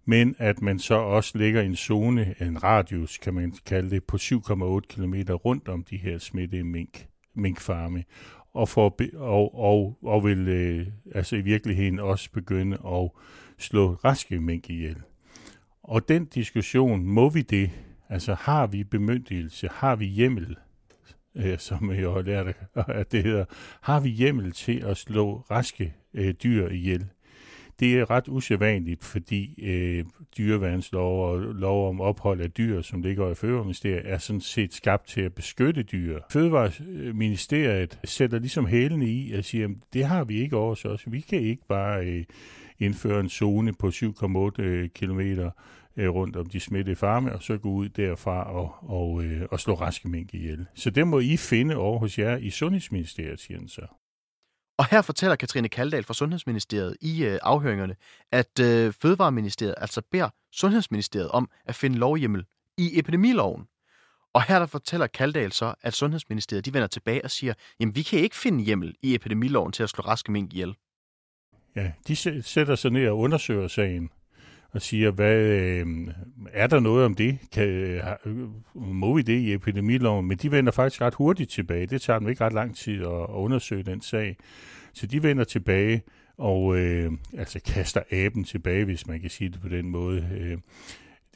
men 0.05 0.35
at 0.37 0.61
man 0.61 0.79
så 0.79 0.95
også 0.95 1.37
lægger 1.37 1.61
en 1.61 1.75
zone, 1.75 2.35
en 2.41 2.63
radius 2.63 3.17
kan 3.17 3.33
man 3.33 3.53
kalde 3.65 3.89
det, 3.89 4.03
på 4.03 4.17
7,8 4.17 4.79
km 4.79 5.13
rundt 5.33 5.67
om 5.67 5.83
de 5.83 5.97
her 5.97 6.17
smittede 6.17 6.63
mink, 6.63 7.07
minkfarme, 7.35 8.03
og, 8.53 8.69
for, 8.69 8.95
og, 9.15 9.59
og, 9.59 9.97
og 10.03 10.25
vil 10.25 10.47
øh, 10.47 10.87
altså 11.15 11.35
i 11.35 11.41
virkeligheden 11.41 11.99
også 11.99 12.31
begynde 12.31 12.77
at 12.85 13.09
slå 13.57 13.93
raske 13.93 14.39
mink 14.39 14.69
ihjel. 14.69 14.97
Og 15.83 16.09
den 16.09 16.25
diskussion, 16.25 17.05
må 17.05 17.29
vi 17.29 17.41
det? 17.41 17.71
Altså 18.09 18.33
har 18.33 18.67
vi 18.67 18.83
bemyndigelse? 18.83 19.69
Har 19.71 19.95
vi 19.95 20.05
hjemmel? 20.05 20.57
Øh, 21.35 21.59
som 21.59 21.91
jeg 21.91 22.09
har 22.09 22.21
lært, 22.21 22.47
at 22.87 23.11
det 23.11 23.23
hedder. 23.23 23.45
Har 23.81 23.99
vi 23.99 24.09
hjemmel 24.09 24.51
til 24.51 24.83
at 24.83 24.97
slå 24.97 25.45
raske 25.51 25.93
øh, 26.13 26.33
dyr 26.43 26.69
ihjel? 26.69 27.05
Det 27.79 27.99
er 27.99 28.09
ret 28.09 28.27
usædvanligt, 28.27 29.03
fordi 29.03 29.63
øh, 29.63 30.05
dyreværnslov 30.37 31.29
og 31.29 31.39
lov 31.39 31.89
om 31.89 32.01
ophold 32.01 32.41
af 32.41 32.51
dyr, 32.51 32.81
som 32.81 33.01
ligger 33.01 33.31
i 33.31 33.35
Fødevareministeriet, 33.35 34.01
er 34.11 34.17
sådan 34.17 34.41
set 34.41 34.73
skabt 34.73 35.07
til 35.07 35.21
at 35.21 35.33
beskytte 35.33 35.83
dyr. 35.83 36.19
Fødevareministeriet 36.29 37.99
sætter 38.03 38.39
ligesom 38.39 38.65
hælene 38.65 39.05
i 39.05 39.33
og 39.33 39.43
siger, 39.43 39.67
at 39.67 39.75
det 39.93 40.05
har 40.05 40.23
vi 40.23 40.41
ikke 40.41 40.57
over 40.57 40.85
os. 40.85 41.03
Vi 41.07 41.19
kan 41.19 41.39
ikke 41.39 41.67
bare 41.67 42.05
øh, 42.05 42.23
indføre 42.79 43.19
en 43.19 43.29
zone 43.29 43.73
på 43.73 43.87
7,8 43.87 44.61
øh, 44.61 44.89
km 44.89 45.19
øh, 45.97 46.09
rundt 46.09 46.35
om 46.35 46.45
de 46.45 46.59
smittede 46.59 46.95
farme, 46.95 47.33
og 47.33 47.43
så 47.43 47.57
gå 47.57 47.69
ud 47.69 47.89
derfra 47.89 48.51
og, 48.51 48.75
og, 48.81 49.23
øh, 49.23 49.47
og 49.51 49.59
slå 49.59 49.73
raske 49.73 50.07
mink 50.07 50.33
ihjel. 50.33 50.65
Så 50.75 50.89
det 50.89 51.07
må 51.07 51.19
I 51.19 51.37
finde 51.37 51.75
over 51.75 51.99
hos 51.99 52.19
jer 52.19 52.37
i 52.37 52.49
Sundhedsministeriet, 52.49 53.39
siger 53.39 53.57
han 53.57 53.67
så. 53.67 53.87
Og 54.77 54.85
her 54.85 55.01
fortæller 55.01 55.35
Katrine 55.35 55.69
Kaldal 55.69 56.03
fra 56.03 56.13
Sundhedsministeriet 56.13 56.97
i 57.01 57.23
øh, 57.23 57.39
afhøringerne, 57.41 57.95
at 58.31 58.59
øh, 58.61 58.93
Fødevareministeriet 58.93 59.75
altså 59.77 60.01
beder 60.11 60.29
Sundhedsministeriet 60.51 61.29
om 61.29 61.49
at 61.65 61.75
finde 61.75 61.97
lovhjemmel 61.97 62.45
i 62.77 62.99
epidemiloven. 62.99 63.67
Og 64.33 64.43
her 64.43 64.59
der 64.59 64.65
fortæller 64.65 65.07
Kaldal 65.07 65.51
så, 65.51 65.73
at 65.81 65.93
Sundhedsministeriet 65.93 66.65
de 66.65 66.73
vender 66.73 66.87
tilbage 66.87 67.23
og 67.23 67.31
siger, 67.31 67.53
jamen 67.79 67.95
vi 67.95 68.01
kan 68.01 68.19
ikke 68.19 68.35
finde 68.35 68.63
hjemmel 68.63 68.95
i 69.01 69.15
epidemiloven 69.15 69.71
til 69.71 69.83
at 69.83 69.89
slå 69.89 70.01
raske 70.01 70.31
mink 70.31 70.53
ihjel. 70.53 70.75
Ja, 71.75 71.91
de 72.07 72.15
sætter 72.43 72.75
sig 72.75 72.91
ned 72.91 73.07
og 73.07 73.17
undersøger 73.17 73.67
sagen 73.67 74.09
og 74.73 74.81
siger, 74.81 75.11
hvad, 75.11 75.37
øh, 75.37 75.85
er 76.53 76.67
der 76.67 76.79
noget 76.79 77.05
om 77.05 77.15
det? 77.15 77.37
Kan, 77.51 77.67
øh, 77.67 78.01
må 78.75 79.15
vi 79.15 79.21
det 79.21 79.39
i 79.39 79.53
epidemiloven? 79.53 80.27
Men 80.27 80.37
de 80.37 80.51
vender 80.51 80.71
faktisk 80.71 81.01
ret 81.01 81.13
hurtigt 81.13 81.49
tilbage. 81.49 81.85
Det 81.85 82.01
tager 82.01 82.19
dem 82.19 82.29
ikke 82.29 82.43
ret 82.45 82.53
lang 82.53 82.75
tid 82.75 83.01
at, 83.01 83.07
at 83.07 83.29
undersøge 83.29 83.83
den 83.83 84.01
sag. 84.01 84.37
Så 84.93 85.07
de 85.07 85.23
vender 85.23 85.43
tilbage 85.43 86.03
og 86.37 86.77
øh, 86.77 87.11
altså 87.37 87.59
kaster 87.59 88.01
aben 88.11 88.43
tilbage, 88.43 88.85
hvis 88.85 89.07
man 89.07 89.21
kan 89.21 89.29
sige 89.29 89.49
det 89.49 89.61
på 89.61 89.69
den 89.69 89.89
måde, 89.89 90.27
øh, 90.39 90.57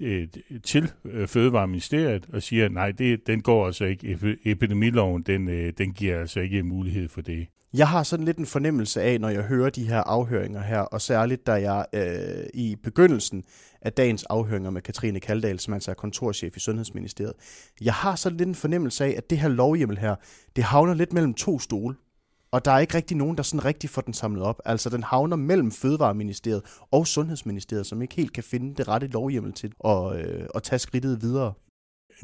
øh, 0.01 0.27
til 0.63 0.91
øh, 1.05 1.27
Fødevareministeriet 1.27 2.25
og 2.33 2.43
siger, 2.43 2.69
nej, 2.69 2.91
det, 2.91 3.27
den 3.27 3.41
går 3.41 3.65
altså 3.65 3.85
ikke. 3.85 4.37
Epidemiloven, 4.45 5.23
den, 5.23 5.49
øh, 5.49 5.73
den 5.77 5.93
giver 5.93 6.19
altså 6.19 6.39
ikke 6.39 6.63
mulighed 6.63 7.09
for 7.09 7.21
det. 7.21 7.47
Jeg 7.73 7.87
har 7.87 8.03
sådan 8.03 8.25
lidt 8.25 8.37
en 8.37 8.45
fornemmelse 8.45 9.01
af, 9.01 9.21
når 9.21 9.29
jeg 9.29 9.43
hører 9.43 9.69
de 9.69 9.87
her 9.87 9.99
afhøringer 9.99 10.61
her, 10.61 10.79
og 10.79 11.01
særligt 11.01 11.47
da 11.47 11.51
jeg 11.51 11.85
øh, 11.93 12.45
i 12.53 12.75
begyndelsen 12.83 13.43
af 13.81 13.93
dagens 13.93 14.23
afhøringer 14.23 14.69
med 14.69 14.81
Katrine 14.81 15.19
Kaldal, 15.19 15.59
som 15.59 15.73
altså 15.73 15.91
er 15.91 15.95
kontorchef 15.95 16.57
i 16.57 16.59
Sundhedsministeriet, 16.59 17.33
jeg 17.81 17.93
har 17.93 18.15
sådan 18.15 18.37
lidt 18.37 18.49
en 18.49 18.55
fornemmelse 18.55 19.05
af, 19.05 19.13
at 19.17 19.29
det 19.29 19.37
her 19.37 19.49
lovhjemmel 19.49 19.97
her, 19.97 20.15
det 20.55 20.63
havner 20.63 20.93
lidt 20.93 21.13
mellem 21.13 21.33
to 21.33 21.59
stole. 21.59 21.95
Og 22.51 22.65
der 22.65 22.71
er 22.71 22.79
ikke 22.79 22.95
rigtig 22.95 23.17
nogen, 23.17 23.37
der 23.37 23.43
sådan 23.43 23.65
rigtig 23.65 23.89
får 23.89 24.01
den 24.01 24.13
samlet 24.13 24.43
op. 24.43 24.61
Altså 24.65 24.89
den 24.89 25.03
havner 25.03 25.35
mellem 25.35 25.71
Fødevareministeriet 25.71 26.61
og 26.91 27.07
Sundhedsministeriet, 27.07 27.85
som 27.85 28.01
ikke 28.01 28.15
helt 28.15 28.33
kan 28.33 28.43
finde 28.43 28.75
det 28.75 28.87
rette 28.87 29.07
lovhjemmel 29.07 29.53
til 29.53 29.71
at, 29.85 30.15
øh, 30.19 30.47
at 30.55 30.63
tage 30.63 30.79
skridtet 30.79 31.21
videre 31.21 31.53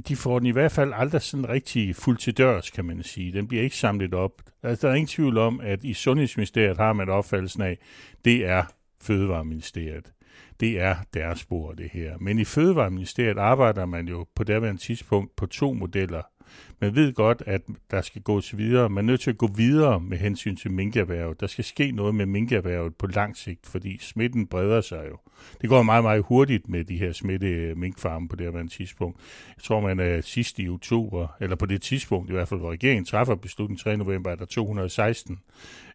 de 0.07 0.15
får 0.15 0.39
den 0.39 0.45
i 0.45 0.51
hvert 0.51 0.71
fald 0.71 0.93
aldrig 0.95 1.21
sådan 1.21 1.49
rigtig 1.49 1.95
fuld 1.95 2.17
til 2.17 2.37
dørs, 2.37 2.69
kan 2.69 2.85
man 2.85 3.03
sige. 3.03 3.33
Den 3.33 3.47
bliver 3.47 3.63
ikke 3.63 3.77
samlet 3.77 4.13
op. 4.13 4.31
Altså, 4.63 4.87
der 4.87 4.91
er 4.91 4.95
ingen 4.95 5.07
tvivl 5.07 5.37
om, 5.37 5.59
at 5.63 5.83
i 5.83 5.93
Sundhedsministeriet 5.93 6.77
har 6.77 6.93
man 6.93 7.09
opfattelsen 7.09 7.61
af, 7.61 7.77
det 8.25 8.45
er 8.45 8.63
Fødevareministeriet. 9.01 10.11
Det 10.59 10.79
er 10.79 10.95
deres 11.13 11.39
spor, 11.39 11.71
det 11.71 11.89
her. 11.93 12.17
Men 12.17 12.39
i 12.39 12.45
Fødevareministeriet 12.45 13.37
arbejder 13.37 13.85
man 13.85 14.07
jo 14.07 14.25
på 14.35 14.43
daværende 14.43 14.81
tidspunkt 14.81 15.35
på 15.35 15.45
to 15.45 15.73
modeller. 15.73 16.21
Man 16.83 16.95
ved 16.95 17.13
godt, 17.13 17.43
at 17.45 17.61
der 17.91 18.01
skal 18.01 18.21
gås 18.21 18.57
videre. 18.57 18.89
Man 18.89 19.05
er 19.05 19.07
nødt 19.07 19.21
til 19.21 19.29
at 19.29 19.37
gå 19.37 19.47
videre 19.47 19.99
med 19.99 20.17
hensyn 20.17 20.55
til 20.55 20.71
minkerhvervet. 20.71 21.39
Der 21.39 21.47
skal 21.47 21.63
ske 21.63 21.91
noget 21.91 22.15
med 22.15 22.25
minkerhvervet 22.25 22.95
på 22.95 23.07
lang 23.07 23.37
sigt, 23.37 23.67
fordi 23.67 23.97
smitten 24.01 24.47
breder 24.47 24.81
sig 24.81 25.05
jo. 25.11 25.17
Det 25.61 25.69
går 25.69 25.83
meget, 25.83 26.03
meget 26.03 26.23
hurtigt 26.23 26.69
med 26.69 26.83
de 26.83 26.97
her 26.97 27.11
smitte 27.11 27.47
øh, 27.47 27.77
minkfarme 27.77 28.27
på 28.29 28.35
det 28.35 28.53
her 28.53 28.67
tidspunkt. 28.67 29.19
Jeg 29.57 29.63
tror, 29.63 29.79
man 29.79 29.99
er 29.99 30.21
sidst 30.21 30.59
i 30.59 30.69
oktober, 30.69 31.27
eller 31.39 31.55
på 31.55 31.65
det 31.65 31.81
tidspunkt 31.81 32.29
i 32.29 32.33
hvert 32.33 32.47
fald, 32.47 32.59
hvor 32.59 32.71
regeringen 32.71 33.05
træffer 33.05 33.35
beslutningen 33.35 33.83
3. 33.83 33.97
november, 33.97 34.31
er 34.31 34.35
der 34.35 34.45
216 34.45 35.39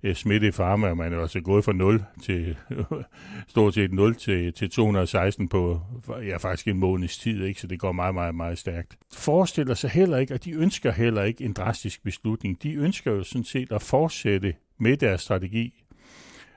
øh, 0.03 0.53
farme, 0.53 0.87
og 0.87 0.97
man 0.97 1.13
er 1.13 1.21
altså 1.21 1.41
gået 1.41 1.65
fra 1.65 1.73
0 1.73 2.05
til 2.23 2.57
stort 3.49 3.75
set 3.75 3.93
0 3.93 4.15
til, 4.15 4.53
til 4.53 4.71
216 4.71 5.49
på 5.49 5.81
ja, 6.27 6.37
faktisk 6.37 6.69
en 6.69 6.79
måneds 6.79 7.19
tid, 7.19 7.45
ikke? 7.45 7.61
så 7.61 7.67
det 7.67 7.81
går 7.81 7.93
meget, 7.93 8.15
meget, 8.15 8.35
meget 8.35 8.59
stærkt. 8.59 8.97
Forestiller 9.15 9.75
sig 9.75 9.91
heller 9.91 10.19
ikke, 10.19 10.35
at 10.35 10.45
de 10.45 10.53
ønsker 10.53 10.78
heller 10.85 11.23
ikke 11.23 11.45
en 11.45 11.53
drastisk 11.53 12.03
beslutning. 12.03 12.63
De 12.63 12.75
ønsker 12.75 13.13
jo 13.13 13.23
sådan 13.23 13.45
set 13.45 13.73
at 13.73 13.83
fortsætte 13.83 14.55
med 14.79 14.97
deres 14.97 15.21
strategi 15.21 15.85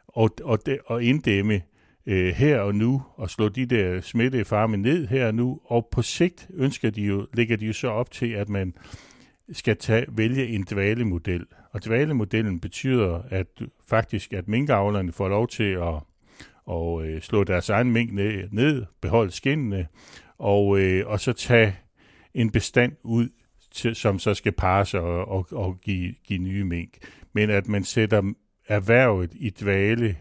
og, 0.08 0.30
og, 0.44 0.66
de, 0.66 0.78
og 0.86 1.04
inddæmme 1.04 1.62
øh, 2.06 2.34
her 2.34 2.60
og 2.60 2.76
nu, 2.76 3.04
og 3.16 3.30
slå 3.30 3.50
de 3.50 3.66
der 3.66 4.02
smittede 4.02 4.46
farme 4.46 4.78
ned 4.78 5.08
her 5.08 5.28
og 5.28 5.36
nu, 5.36 5.60
og 5.66 5.88
på 5.92 6.02
sigt 6.02 6.48
ønsker 6.54 6.90
de 6.90 7.02
jo, 7.02 7.28
lægger 7.34 7.58
de 7.58 7.66
jo 7.66 7.74
så 7.74 7.88
op 7.88 8.12
til, 8.12 8.32
at 8.32 8.50
man 8.50 8.74
skal 9.52 9.78
tage, 9.78 10.06
vælge 10.10 10.48
en 10.48 10.66
dvalemodel. 10.70 11.46
Og 11.72 11.86
dvalemodellen 11.86 12.60
betyder 12.60 13.22
at 13.30 13.48
faktisk, 13.90 14.34
at 14.34 14.48
minkavlerne 14.48 15.12
får 15.12 15.30
lov 15.30 15.48
til 15.48 15.72
at 15.74 15.94
og, 16.66 17.08
øh, 17.08 17.22
slå 17.22 17.44
deres 17.44 17.70
egen 17.70 17.92
mink 17.92 18.14
ned, 18.14 18.48
ned 18.52 18.86
beholde 19.02 19.32
skinnene, 19.32 19.88
og, 20.38 20.80
øh, 20.80 21.08
og 21.08 21.20
så 21.20 21.34
tage 21.34 21.76
en 22.34 22.52
bestand 22.52 22.94
ud, 23.04 23.30
til, 23.72 23.96
som 23.96 24.20
så 24.20 24.34
skal 24.34 24.52
passe 24.52 25.00
og, 25.00 25.28
og, 25.28 25.48
og 25.52 25.82
give, 25.82 26.14
give 26.24 26.40
nye 26.40 26.64
mink. 26.64 26.98
Men 27.34 27.50
at 27.50 27.68
man 27.68 27.84
sætter 27.84 28.34
erhvervet 28.68 29.32
i 29.36 29.50
dvale, 29.50 30.18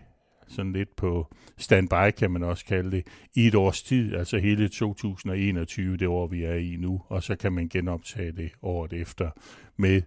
sådan 0.48 0.72
lidt 0.72 0.96
på 0.96 1.34
standby 1.58 2.10
kan 2.18 2.30
man 2.30 2.42
også 2.42 2.64
kalde 2.64 2.90
det, 2.90 3.06
i 3.34 3.46
et 3.46 3.54
års 3.54 3.82
tid, 3.82 4.14
altså 4.14 4.38
hele 4.38 4.68
2021, 4.68 5.96
det 5.96 6.08
år 6.08 6.26
vi 6.26 6.44
er 6.44 6.54
i 6.54 6.76
nu, 6.78 7.02
og 7.08 7.22
så 7.22 7.36
kan 7.36 7.52
man 7.52 7.68
genoptage 7.68 8.32
det 8.32 8.50
året 8.62 8.92
efter 8.92 9.30
med 9.76 10.02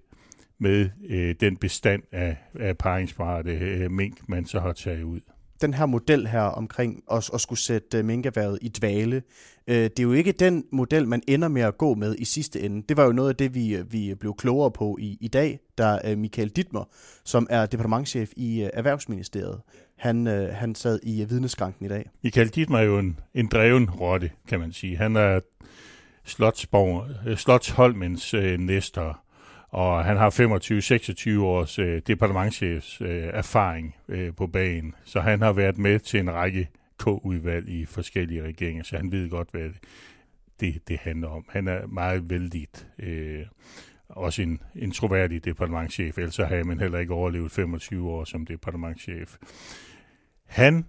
med 0.58 0.90
øh, 1.10 1.36
den 1.40 1.58
bestand 1.58 2.04
af, 2.12 2.38
af 2.60 2.78
paringsparate 2.78 3.52
øh, 3.52 3.92
mink, 3.92 4.30
man 4.30 4.46
så 4.46 4.60
har 4.60 4.74
taget 4.74 5.04
ud 5.04 5.20
den 5.64 5.74
her 5.74 5.86
model 5.86 6.28
her 6.28 6.42
omkring 6.42 7.04
at, 7.12 7.30
at 7.34 7.42
skulle 7.42 7.60
sætte 7.60 7.98
øh, 7.98 8.06
minkerværet 8.06 8.60
i 8.62 8.70
dvale, 8.70 9.24
øh, 9.68 9.76
det 9.76 10.00
er 10.00 10.04
jo 10.04 10.14
ikke 10.14 10.32
den 10.32 10.64
model, 10.72 11.08
man 11.08 11.22
ender 11.28 11.48
med 11.48 11.62
at 11.62 11.78
gå 11.78 11.94
med 11.94 12.16
i 12.20 12.26
sidste 12.26 12.62
ende. 12.62 12.84
Det 12.90 12.98
var 12.98 13.06
jo 13.06 13.12
noget 13.12 13.30
af 13.30 13.36
det, 13.36 13.56
vi, 13.56 13.76
øh, 13.76 13.94
vi 13.94 14.16
blev 14.16 14.36
klogere 14.36 14.72
på 14.72 14.98
i, 15.00 15.18
i 15.22 15.28
dag, 15.28 15.60
da 15.78 16.16
Michael 16.16 16.50
Dittmer, 16.50 16.84
som 17.26 17.48
er 17.50 17.66
departementchef 17.66 18.32
i 18.36 18.70
Erhvervsministeriet, 18.74 19.62
han, 19.98 20.26
han 20.52 20.76
sad 20.76 21.00
i 21.04 21.26
vidneskranken 21.30 21.86
i 21.86 21.90
dag. 21.90 22.10
Michael 22.24 22.48
Dittmer 22.50 22.78
er 22.78 22.84
jo 22.84 23.00
en, 23.00 23.20
en 23.34 23.48
dreven 23.48 23.90
rotte, 23.90 24.30
kan 24.48 24.60
man 24.60 24.72
sige. 24.72 24.98
Han 24.98 25.16
er 25.16 25.40
Slotsborg, 26.26 27.38
Slotsholmens 27.38 28.34
øh, 28.34 28.60
næster 28.60 29.24
og 29.74 30.06
han 30.06 30.18
har 30.18 30.30
25-26 31.38 31.42
års 31.42 31.80
øh, 31.80 32.02
departementchefs 32.08 33.02
øh, 33.02 33.30
erfaring 33.34 33.96
øh, 34.10 34.36
på 34.36 34.48
banen, 34.48 34.96
så 35.06 35.20
han 35.20 35.42
har 35.42 35.54
været 35.54 35.78
med 35.78 36.00
til 36.00 36.20
en 36.20 36.34
række 36.34 36.70
K-udvalg 37.00 37.70
i 37.70 37.86
forskellige 37.86 38.44
regeringer, 38.44 38.84
så 38.84 38.98
han 38.98 39.12
ved 39.12 39.30
godt, 39.30 39.48
hvad 39.52 39.70
det, 40.60 40.88
det 40.88 40.98
handler 40.98 41.28
om. 41.28 41.46
Han 41.50 41.68
er 41.68 41.88
meget 41.88 42.30
vældig, 42.30 42.68
øh, 43.00 43.46
også 44.10 44.42
en, 44.42 44.62
en 44.76 44.92
troværdig 44.92 45.46
departementchef, 45.46 46.18
ellers 46.18 46.38
har 46.38 46.64
man 46.64 46.80
heller 46.80 47.00
ikke 47.00 47.14
overlevet 47.14 47.52
25 47.52 48.10
år 48.10 48.24
som 48.24 48.46
departementchef. 48.46 49.36
Han 50.46 50.86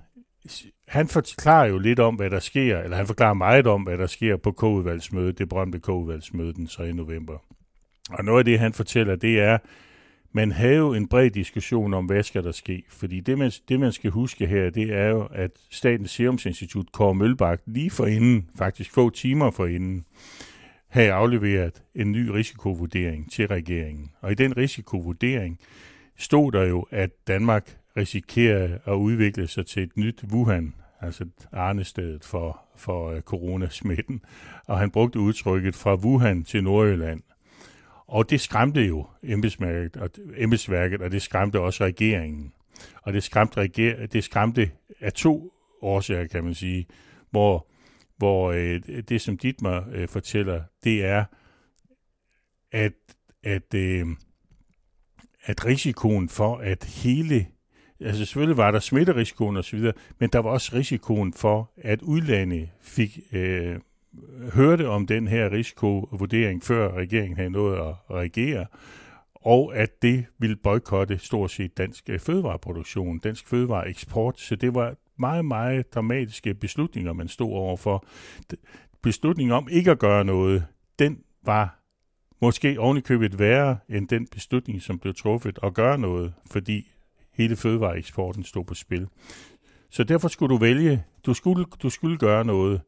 han 0.88 1.08
forklarer 1.08 1.66
jo 1.66 1.78
lidt 1.78 1.98
om, 1.98 2.14
hvad 2.14 2.30
der 2.30 2.38
sker, 2.38 2.78
eller 2.78 2.96
han 2.96 3.06
forklarer 3.06 3.34
meget 3.34 3.66
om, 3.66 3.82
hvad 3.82 3.98
der 3.98 4.06
sker 4.06 4.36
på 4.36 4.52
K-udvalgsmødet, 4.52 5.38
det 5.38 5.48
berømte 5.48 5.80
K-udvalgsmøde 5.80 6.52
den 6.52 6.66
3. 6.66 6.92
november. 6.92 7.38
Og 8.10 8.24
noget 8.24 8.38
af 8.38 8.44
det, 8.44 8.58
han 8.58 8.72
fortæller, 8.72 9.16
det 9.16 9.40
er, 9.40 9.58
man 10.32 10.52
havde 10.52 10.76
jo 10.76 10.94
en 10.94 11.08
bred 11.08 11.30
diskussion 11.30 11.94
om, 11.94 12.06
hvad 12.06 12.22
skal 12.22 12.44
der 12.44 12.52
ske. 12.52 12.84
Fordi 12.88 13.20
det 13.20 13.38
man, 13.38 13.50
det, 13.68 13.80
man 13.80 13.92
skal 13.92 14.10
huske 14.10 14.46
her, 14.46 14.70
det 14.70 14.92
er 14.92 15.08
jo, 15.08 15.28
at 15.30 15.50
Statens 15.70 16.10
Serum 16.10 16.38
Institut, 16.46 16.92
Kåre 16.92 17.14
Mølbak, 17.14 17.60
lige 17.66 17.90
for 17.90 18.06
inden, 18.06 18.50
faktisk 18.58 18.92
få 18.94 19.10
timer 19.10 19.50
for 19.50 19.66
inden, 19.66 20.04
havde 20.88 21.12
afleveret 21.12 21.82
en 21.94 22.12
ny 22.12 22.28
risikovurdering 22.28 23.32
til 23.32 23.48
regeringen. 23.48 24.10
Og 24.20 24.32
i 24.32 24.34
den 24.34 24.56
risikovurdering 24.56 25.58
stod 26.18 26.52
der 26.52 26.62
jo, 26.62 26.86
at 26.90 27.10
Danmark 27.26 27.76
risikerer 27.96 28.78
at 28.84 28.94
udvikle 28.94 29.46
sig 29.46 29.66
til 29.66 29.82
et 29.82 29.96
nyt 29.96 30.24
Wuhan, 30.32 30.74
altså 31.00 31.24
arnestedet 31.52 32.24
for, 32.24 32.60
for 32.76 33.10
øh, 33.10 33.20
coronasmitten. 33.20 34.20
Og 34.66 34.78
han 34.78 34.90
brugte 34.90 35.18
udtrykket 35.18 35.74
fra 35.74 35.94
Wuhan 35.94 36.44
til 36.44 36.64
Nordjylland. 36.64 37.22
Og 38.06 38.30
det 38.30 38.40
skræmte 38.40 38.80
jo 38.80 39.06
embedsværket, 39.22 39.96
og, 39.96 40.10
embedsværket, 40.36 41.02
og 41.02 41.12
det 41.12 41.22
skræmte 41.22 41.60
også 41.60 41.84
regeringen. 41.84 42.52
Og 43.02 43.12
det 43.12 43.22
skræmte, 43.22 43.56
reger, 43.56 44.06
det 44.06 44.24
skræmte 44.24 44.70
af 45.00 45.12
to 45.12 45.52
årsager, 45.82 46.26
kan 46.26 46.44
man 46.44 46.54
sige, 46.54 46.86
hvor, 47.30 47.66
hvor 48.16 48.52
øh, 48.52 48.80
det, 49.08 49.20
som 49.20 49.38
Dietmar 49.38 49.88
øh, 49.92 50.08
fortæller, 50.08 50.62
det 50.84 51.04
er, 51.04 51.24
at, 52.72 52.92
at, 53.42 53.74
øh, 53.74 54.06
at 55.44 55.66
risikoen 55.66 56.28
for, 56.28 56.56
at 56.56 56.84
hele 56.84 57.46
altså 58.00 58.24
selvfølgelig 58.24 58.56
var 58.56 58.70
der 58.70 58.78
smitterisikoen 58.78 59.56
osv., 59.56 59.92
men 60.18 60.30
der 60.30 60.38
var 60.38 60.50
også 60.50 60.70
risikoen 60.74 61.32
for, 61.32 61.72
at 61.76 62.02
udlandet 62.02 62.68
fik 62.80 63.18
øh, 63.32 63.78
hørte 64.54 64.88
om 64.88 65.06
den 65.06 65.28
her 65.28 65.52
risikovurdering, 65.52 66.62
før 66.62 66.94
regeringen 66.94 67.36
havde 67.36 67.50
nået 67.50 67.76
at 67.76 67.94
reagere, 68.10 68.66
og 69.34 69.76
at 69.76 70.02
det 70.02 70.26
ville 70.38 70.56
boykotte 70.56 71.18
stort 71.18 71.50
set 71.50 71.78
dansk 71.78 72.10
øh, 72.10 72.20
fødevareproduktion, 72.20 73.18
dansk 73.18 73.48
fødevareeksport. 73.48 74.40
Så 74.40 74.56
det 74.56 74.74
var 74.74 74.94
meget, 75.18 75.44
meget 75.44 75.94
dramatiske 75.94 76.54
beslutninger, 76.54 77.12
man 77.12 77.28
stod 77.28 77.52
overfor. 77.52 78.04
Beslutningen 79.02 79.52
om 79.52 79.68
ikke 79.70 79.90
at 79.90 79.98
gøre 79.98 80.24
noget, 80.24 80.66
den 80.98 81.18
var 81.42 81.80
måske 82.40 82.80
ovenikøbet 82.80 83.38
værre 83.38 83.78
end 83.88 84.08
den 84.08 84.26
beslutning, 84.26 84.82
som 84.82 84.98
blev 84.98 85.14
truffet 85.14 85.58
at 85.62 85.74
gøre 85.74 85.98
noget, 85.98 86.34
fordi 86.50 86.90
hele 87.32 87.56
fødevareeksporten 87.56 88.44
stod 88.44 88.64
på 88.64 88.74
spil. 88.74 89.08
Så 89.90 90.04
derfor 90.04 90.28
skulle 90.28 90.54
du 90.54 90.60
vælge, 90.60 91.04
du 91.26 91.34
skulle, 91.34 91.64
du 91.82 91.90
skulle 91.90 92.18
gøre 92.18 92.44
noget. 92.44 92.80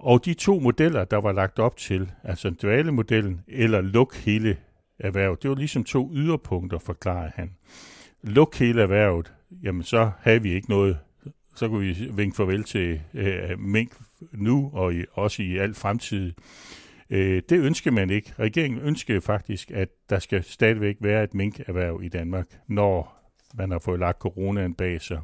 Og 0.00 0.24
de 0.24 0.34
to 0.34 0.58
modeller, 0.58 1.04
der 1.04 1.16
var 1.16 1.32
lagt 1.32 1.58
op 1.58 1.76
til, 1.76 2.10
altså 2.24 2.50
dvalemodellen 2.50 3.40
eller 3.48 3.80
luk 3.80 4.16
hele 4.16 4.56
erhvervet, 4.98 5.42
det 5.42 5.50
var 5.50 5.56
ligesom 5.56 5.84
to 5.84 6.10
yderpunkter, 6.14 6.78
forklarer 6.78 7.30
han. 7.34 7.50
Luk 8.22 8.58
hele 8.58 8.82
erhvervet, 8.82 9.32
jamen 9.62 9.82
så 9.82 10.10
havde 10.20 10.42
vi 10.42 10.52
ikke 10.52 10.70
noget, 10.70 10.98
så 11.54 11.68
kunne 11.68 11.86
vi 11.86 12.10
vinke 12.12 12.36
farvel 12.36 12.64
til 12.64 13.00
øh, 13.14 13.58
mink 13.58 13.92
nu 14.32 14.70
og 14.72 14.94
i, 14.94 15.04
også 15.12 15.42
i 15.42 15.56
al 15.56 15.74
fremtid. 15.74 16.32
Øh, 17.10 17.42
det 17.48 17.58
ønsker 17.58 17.90
man 17.90 18.10
ikke. 18.10 18.32
Regeringen 18.38 18.80
ønsker 18.80 19.20
faktisk, 19.20 19.70
at 19.70 19.88
der 20.10 20.18
skal 20.18 20.44
stadigvæk 20.44 20.96
være 21.00 21.24
et 21.24 21.34
minkerhverv 21.34 22.00
i 22.02 22.08
Danmark, 22.08 22.46
når 22.68 23.16
man 23.54 23.70
har 23.70 23.78
fået 23.78 24.00
lagt 24.00 24.18
coronaen 24.18 24.74
bag 24.74 25.00
sig. 25.00 25.20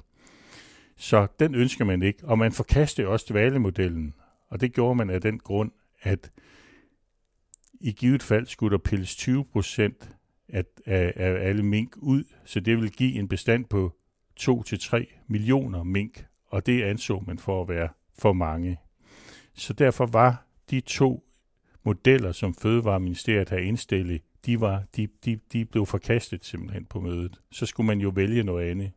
Så 0.96 1.26
den 1.40 1.54
ønsker 1.54 1.84
man 1.84 2.02
ikke, 2.02 2.18
og 2.24 2.38
man 2.38 2.52
forkaster 2.52 3.06
også 3.06 3.26
dvalemodellen. 3.30 4.14
Og 4.56 4.60
det 4.60 4.72
gjorde 4.72 4.94
man 4.94 5.10
af 5.10 5.20
den 5.20 5.38
grund, 5.38 5.70
at 6.02 6.30
i 7.80 7.92
givet 7.92 8.22
fald 8.22 8.46
skulle 8.46 8.72
der 8.72 8.82
pilles 8.84 9.16
20 9.16 9.44
procent 9.44 10.10
af, 10.48 10.64
af, 10.86 11.12
af 11.16 11.48
alle 11.48 11.62
mink 11.62 11.96
ud, 11.96 12.24
så 12.44 12.60
det 12.60 12.76
vil 12.76 12.90
give 12.90 13.14
en 13.14 13.28
bestand 13.28 13.64
på 13.64 13.92
2-3 14.40 15.24
millioner 15.28 15.82
mink, 15.82 16.26
og 16.46 16.66
det 16.66 16.82
anså 16.82 17.22
man 17.26 17.38
for 17.38 17.62
at 17.62 17.68
være 17.68 17.88
for 18.18 18.32
mange. 18.32 18.78
Så 19.54 19.72
derfor 19.72 20.06
var 20.06 20.46
de 20.70 20.80
to 20.80 21.24
modeller, 21.84 22.32
som 22.32 22.54
Fødevareministeriet 22.54 23.48
havde 23.48 23.64
indstillet, 23.64 24.22
de, 24.46 24.60
var, 24.60 24.84
de, 24.96 25.08
de, 25.24 25.40
de 25.52 25.64
blev 25.64 25.86
forkastet 25.86 26.44
simpelthen 26.44 26.84
på 26.84 27.00
mødet. 27.00 27.40
Så 27.52 27.66
skulle 27.66 27.86
man 27.86 28.00
jo 28.00 28.08
vælge 28.14 28.42
noget 28.42 28.70
andet. 28.70 28.92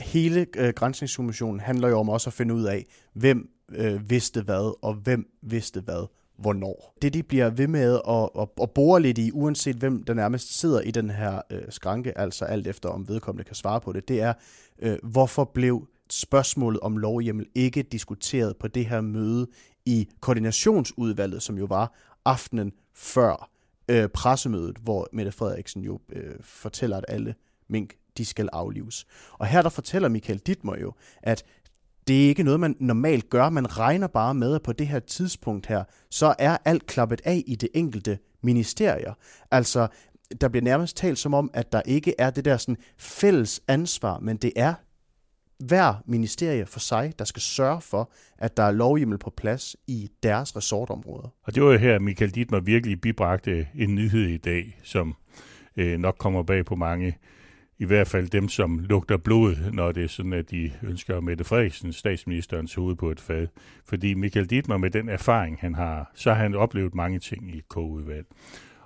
Hele 0.00 0.46
øh, 0.56 0.72
grænsningskommissionen 0.76 1.60
handler 1.60 1.88
jo 1.88 1.98
om 1.98 2.08
også 2.08 2.30
at 2.30 2.34
finde 2.34 2.54
ud 2.54 2.64
af, 2.64 2.86
hvem 3.12 3.53
øh, 3.76 4.10
vidste 4.10 4.42
hvad, 4.42 4.78
og 4.82 4.94
hvem 4.94 5.26
vidste 5.42 5.80
hvad, 5.80 6.06
hvornår. 6.36 6.94
Det 7.02 7.14
de 7.14 7.22
bliver 7.22 7.50
ved 7.50 7.66
med 7.66 8.00
at, 8.08 8.42
at, 8.42 8.48
at 8.62 8.70
bore 8.70 9.02
lidt 9.02 9.18
i, 9.18 9.30
uanset 9.32 9.76
hvem 9.76 10.02
der 10.02 10.14
nærmest 10.14 10.58
sidder 10.58 10.80
i 10.80 10.90
den 10.90 11.10
her 11.10 11.40
øh, 11.50 11.62
skranke, 11.68 12.18
altså 12.18 12.44
alt 12.44 12.66
efter 12.66 12.88
om 12.88 13.08
vedkommende 13.08 13.44
kan 13.44 13.54
svare 13.54 13.80
på 13.80 13.92
det, 13.92 14.08
det 14.08 14.20
er, 14.20 14.32
øh, 14.78 14.98
hvorfor 15.02 15.44
blev 15.44 15.88
spørgsmålet 16.10 16.80
om 16.80 16.96
lovhjemmel 16.96 17.46
ikke 17.54 17.82
diskuteret 17.82 18.56
på 18.56 18.68
det 18.68 18.86
her 18.86 19.00
møde 19.00 19.46
i 19.86 20.08
koordinationsudvalget, 20.20 21.42
som 21.42 21.58
jo 21.58 21.64
var 21.64 21.94
aftenen 22.24 22.72
før 22.94 23.50
øh, 23.88 24.08
pressemødet, 24.08 24.76
hvor 24.82 25.08
Mette 25.12 25.32
Frederiksen 25.32 25.82
jo 25.82 26.00
øh, 26.12 26.34
fortæller, 26.40 26.96
at 26.96 27.04
alle 27.08 27.34
mink 27.68 27.94
de 28.18 28.24
skal 28.24 28.48
aflives. 28.52 29.06
Og 29.32 29.46
her 29.46 29.62
der 29.62 29.68
fortæller 29.68 30.08
Michael 30.08 30.38
Dittmer 30.38 30.76
jo, 30.76 30.92
at 31.22 31.44
det 32.08 32.24
er 32.24 32.28
ikke 32.28 32.42
noget, 32.42 32.60
man 32.60 32.76
normalt 32.80 33.30
gør. 33.30 33.50
Man 33.50 33.78
regner 33.78 34.06
bare 34.06 34.34
med, 34.34 34.54
at 34.54 34.62
på 34.62 34.72
det 34.72 34.86
her 34.86 34.98
tidspunkt 34.98 35.66
her, 35.66 35.84
så 36.10 36.34
er 36.38 36.56
alt 36.64 36.86
klappet 36.86 37.20
af 37.24 37.42
i 37.46 37.54
det 37.54 37.68
enkelte 37.74 38.18
ministerier. 38.42 39.14
Altså, 39.50 39.88
der 40.40 40.48
bliver 40.48 40.64
nærmest 40.64 40.96
talt 40.96 41.18
som 41.18 41.34
om, 41.34 41.50
at 41.54 41.72
der 41.72 41.82
ikke 41.86 42.14
er 42.18 42.30
det 42.30 42.44
der 42.44 42.56
sådan 42.56 42.76
fælles 42.98 43.62
ansvar, 43.68 44.18
men 44.18 44.36
det 44.36 44.52
er 44.56 44.74
hver 45.58 46.02
ministerie 46.06 46.66
for 46.66 46.80
sig, 46.80 47.12
der 47.18 47.24
skal 47.24 47.42
sørge 47.42 47.80
for, 47.80 48.12
at 48.38 48.56
der 48.56 48.62
er 48.62 48.70
lovhjemmel 48.70 49.18
på 49.18 49.30
plads 49.30 49.76
i 49.86 50.10
deres 50.22 50.56
resortområder. 50.56 51.28
Og 51.42 51.54
det 51.54 51.62
var 51.62 51.72
jo 51.72 51.78
her, 51.78 51.98
Michael 51.98 52.30
Dittmer 52.30 52.60
virkelig 52.60 53.00
bibragte 53.00 53.66
en 53.74 53.94
nyhed 53.94 54.28
i 54.28 54.36
dag, 54.36 54.78
som 54.82 55.14
øh, 55.76 55.98
nok 55.98 56.16
kommer 56.18 56.42
bag 56.42 56.64
på 56.64 56.76
mange 56.76 57.18
i 57.78 57.84
hvert 57.84 58.06
fald 58.06 58.28
dem, 58.28 58.48
som 58.48 58.78
lugter 58.78 59.16
blod, 59.16 59.72
når 59.72 59.92
det 59.92 60.04
er 60.04 60.08
sådan, 60.08 60.32
at 60.32 60.50
de 60.50 60.72
ønsker 60.82 61.20
Mette 61.20 61.44
Frederiksen, 61.44 61.92
statsministerens 61.92 62.74
hoved 62.74 62.96
på 62.96 63.10
et 63.10 63.20
fad. 63.20 63.46
Fordi 63.84 64.14
Michael 64.14 64.50
Dietmar 64.50 64.76
med 64.76 64.90
den 64.90 65.08
erfaring, 65.08 65.58
han 65.60 65.74
har, 65.74 66.10
så 66.14 66.32
har 66.32 66.42
han 66.42 66.54
oplevet 66.54 66.94
mange 66.94 67.18
ting 67.18 67.56
i 67.56 67.62
K-udvalg. 67.70 68.26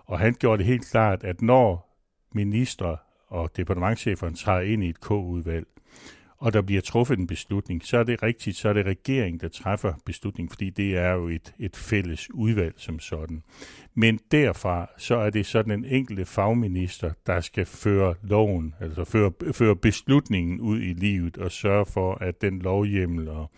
Og 0.06 0.18
han 0.18 0.34
gjorde 0.34 0.58
det 0.58 0.66
helt 0.66 0.90
klart, 0.90 1.24
at 1.24 1.42
når 1.42 1.88
minister 2.34 2.96
og 3.28 3.56
departementcheferen 3.56 4.34
tager 4.34 4.60
ind 4.60 4.84
i 4.84 4.88
et 4.88 5.00
K-udvalg, 5.00 5.66
og 6.38 6.52
der 6.52 6.62
bliver 6.62 6.80
truffet 6.80 7.18
en 7.18 7.26
beslutning, 7.26 7.84
så 7.84 7.98
er 7.98 8.02
det 8.02 8.22
rigtigt, 8.22 8.56
så 8.56 8.68
er 8.68 8.72
det 8.72 8.86
regeringen, 8.86 9.40
der 9.40 9.48
træffer 9.48 9.92
beslutningen, 10.06 10.50
fordi 10.50 10.70
det 10.70 10.96
er 10.96 11.12
jo 11.12 11.28
et, 11.28 11.54
et 11.58 11.76
fælles 11.76 12.34
udvalg 12.34 12.74
som 12.76 12.98
sådan. 12.98 13.42
Men 13.94 14.20
derfra, 14.30 14.90
så 14.98 15.16
er 15.16 15.30
det 15.30 15.46
sådan 15.46 15.72
en 15.72 15.84
enkelte 15.84 16.24
fagminister, 16.24 17.12
der 17.26 17.40
skal 17.40 17.66
føre 17.66 18.14
loven, 18.22 18.74
altså 18.80 19.04
føre, 19.04 19.32
føre 19.52 19.76
beslutningen 19.76 20.60
ud 20.60 20.80
i 20.80 20.92
livet 20.92 21.38
og 21.38 21.52
sørge 21.52 21.86
for, 21.86 22.14
at 22.14 22.40
den 22.42 22.58
lovhjemmel 22.58 23.28
og 23.28 23.50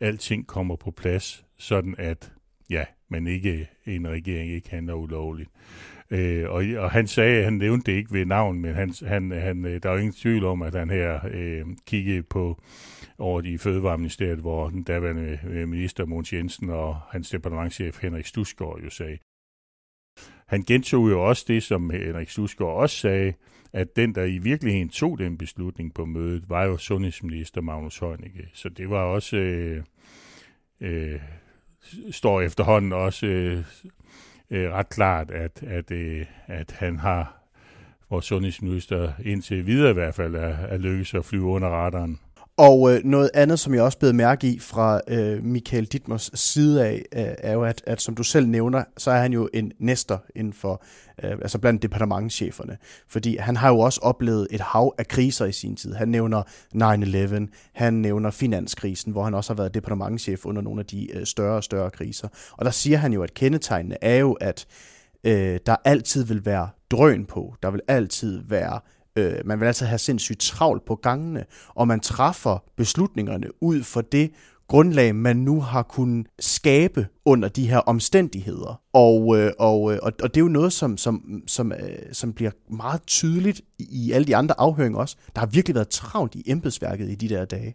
alting 0.00 0.46
kommer 0.46 0.76
på 0.76 0.90
plads, 0.90 1.44
sådan 1.58 1.94
at 1.98 2.32
ja, 2.70 2.84
man 3.08 3.26
ikke, 3.26 3.68
en 3.86 4.08
regering 4.08 4.50
ikke 4.50 4.70
handler 4.70 4.94
ulovligt. 4.94 5.50
Øh, 6.10 6.50
og, 6.50 6.64
og 6.76 6.90
han 6.90 7.06
sagde, 7.06 7.44
han 7.44 7.52
nævnte 7.52 7.92
det 7.92 7.98
ikke 7.98 8.12
ved 8.12 8.26
navn, 8.26 8.60
men 8.60 8.74
han, 8.74 8.94
han, 9.06 9.30
han, 9.30 9.64
øh, 9.64 9.82
der 9.82 9.88
er 9.88 9.92
jo 9.92 9.98
ingen 9.98 10.12
tvivl 10.12 10.44
om, 10.44 10.62
at 10.62 10.74
han 10.74 10.90
her 10.90 11.20
øh, 11.30 11.64
kiggede 11.86 12.22
på 12.22 12.62
over 13.18 13.42
i 13.44 13.56
Fødevareministeriet, 13.56 14.38
hvor 14.38 14.68
den 14.68 14.82
daværende 14.82 15.38
øh, 15.50 15.68
minister 15.68 16.04
Mogens 16.04 16.32
Jensen 16.32 16.70
og 16.70 16.96
hans 17.10 17.30
departementchef 17.30 18.02
Henrik 18.02 18.26
Stusgaard 18.26 18.80
jo 18.84 18.90
sagde. 18.90 19.18
Han 20.46 20.62
gentog 20.62 21.10
jo 21.10 21.28
også 21.28 21.44
det, 21.48 21.62
som 21.62 21.90
Henrik 21.90 22.28
Stusgaard 22.28 22.74
også 22.74 22.96
sagde, 22.96 23.32
at 23.72 23.96
den, 23.96 24.14
der 24.14 24.24
i 24.24 24.38
virkeligheden 24.38 24.88
tog 24.88 25.18
den 25.18 25.38
beslutning 25.38 25.94
på 25.94 26.04
mødet, 26.04 26.48
var 26.48 26.64
jo 26.64 26.76
sundhedsminister 26.76 27.60
Magnus 27.60 27.98
Heunicke. 27.98 28.48
Så 28.52 28.68
det 28.68 28.90
var 28.90 29.02
også, 29.02 29.36
øh, 29.36 29.82
øh, 30.80 31.20
står 32.10 32.40
efterhånden 32.40 32.92
også 32.92 33.26
øh, 33.26 33.64
øh, 34.50 34.70
ret 34.70 34.88
klart, 34.88 35.30
at, 35.30 35.62
at, 35.62 35.90
øh, 35.90 36.26
at 36.46 36.72
han 36.78 36.98
har, 36.98 37.40
vores 38.10 38.24
sundhedsminister 38.24 39.12
indtil 39.24 39.66
videre 39.66 39.90
i 39.90 39.94
hvert 39.94 40.14
fald, 40.14 40.34
er, 40.34 40.56
er 40.56 40.76
lykkes 40.76 41.14
at 41.14 41.24
flyve 41.24 41.44
under 41.44 41.68
radaren. 41.68 42.20
Og 42.56 42.94
øh, 42.94 43.04
noget 43.04 43.30
andet, 43.34 43.58
som 43.58 43.74
jeg 43.74 43.82
også 43.82 43.98
blev 43.98 44.14
mærke 44.14 44.46
i 44.46 44.58
fra 44.58 45.00
øh, 45.08 45.44
Michael 45.44 45.84
Dittmers 45.84 46.30
side 46.34 46.86
af, 46.86 47.04
øh, 47.14 47.34
er 47.38 47.52
jo, 47.52 47.64
at, 47.64 47.82
at 47.86 48.00
som 48.00 48.14
du 48.14 48.22
selv 48.22 48.48
nævner, 48.48 48.84
så 48.96 49.10
er 49.10 49.20
han 49.20 49.32
jo 49.32 49.48
en 49.54 49.72
næster 49.78 50.18
inden 50.34 50.52
for, 50.52 50.82
øh, 51.24 51.30
altså 51.30 51.58
blandt 51.58 51.82
departementcheferne. 51.82 52.76
Fordi 53.08 53.36
han 53.36 53.56
har 53.56 53.68
jo 53.68 53.78
også 53.78 54.00
oplevet 54.02 54.48
et 54.50 54.60
hav 54.60 54.94
af 54.98 55.08
kriser 55.08 55.44
i 55.44 55.52
sin 55.52 55.76
tid. 55.76 55.94
Han 55.94 56.08
nævner 56.08 56.42
9-11, 56.74 57.70
han 57.72 57.94
nævner 57.94 58.30
finanskrisen, 58.30 59.12
hvor 59.12 59.24
han 59.24 59.34
også 59.34 59.52
har 59.52 59.56
været 59.56 59.74
departementchef 59.74 60.46
under 60.46 60.62
nogle 60.62 60.80
af 60.80 60.86
de 60.86 61.16
øh, 61.16 61.26
større 61.26 61.56
og 61.56 61.64
større 61.64 61.90
kriser. 61.90 62.28
Og 62.52 62.64
der 62.64 62.70
siger 62.70 62.98
han 62.98 63.12
jo, 63.12 63.22
at 63.22 63.34
kendetegnene 63.34 63.96
er 64.04 64.16
jo, 64.16 64.32
at 64.32 64.66
øh, 65.24 65.58
der 65.66 65.76
altid 65.84 66.24
vil 66.24 66.46
være 66.46 66.68
drøn 66.90 67.24
på. 67.26 67.54
Der 67.62 67.70
vil 67.70 67.80
altid 67.88 68.42
være 68.48 68.80
øh, 69.16 69.34
man 69.44 69.60
vil 69.60 69.66
altså 69.66 69.84
have 69.84 69.98
sindssygt 69.98 70.40
travlt 70.40 70.84
på 70.84 70.94
gangene, 70.94 71.44
og 71.68 71.88
man 71.88 72.00
træffer 72.00 72.64
beslutningerne 72.76 73.62
ud 73.62 73.82
for 73.82 74.00
det 74.00 74.30
grundlag, 74.68 75.14
man 75.14 75.36
nu 75.36 75.60
har 75.60 75.82
kunnet 75.82 76.26
skabe 76.38 77.06
under 77.24 77.48
de 77.48 77.68
her 77.68 77.78
omstændigheder. 77.78 78.80
Og, 78.92 79.38
øh, 79.38 79.52
og, 79.58 79.92
øh, 79.92 79.98
og, 80.02 80.12
og 80.22 80.34
det 80.34 80.36
er 80.36 80.44
jo 80.44 80.48
noget, 80.48 80.72
som, 80.72 80.96
som, 80.96 81.42
som, 81.46 81.72
øh, 81.72 81.98
som 82.12 82.32
bliver 82.32 82.50
meget 82.70 83.02
tydeligt 83.06 83.60
i 83.78 84.12
alle 84.12 84.26
de 84.26 84.36
andre 84.36 84.60
afhøringer 84.60 84.98
også. 84.98 85.16
Der 85.34 85.40
har 85.40 85.46
virkelig 85.46 85.74
været 85.74 85.88
travlt 85.88 86.34
i 86.34 86.42
embedsværket 86.46 87.10
i 87.10 87.14
de 87.14 87.28
der 87.28 87.44
dage. 87.44 87.74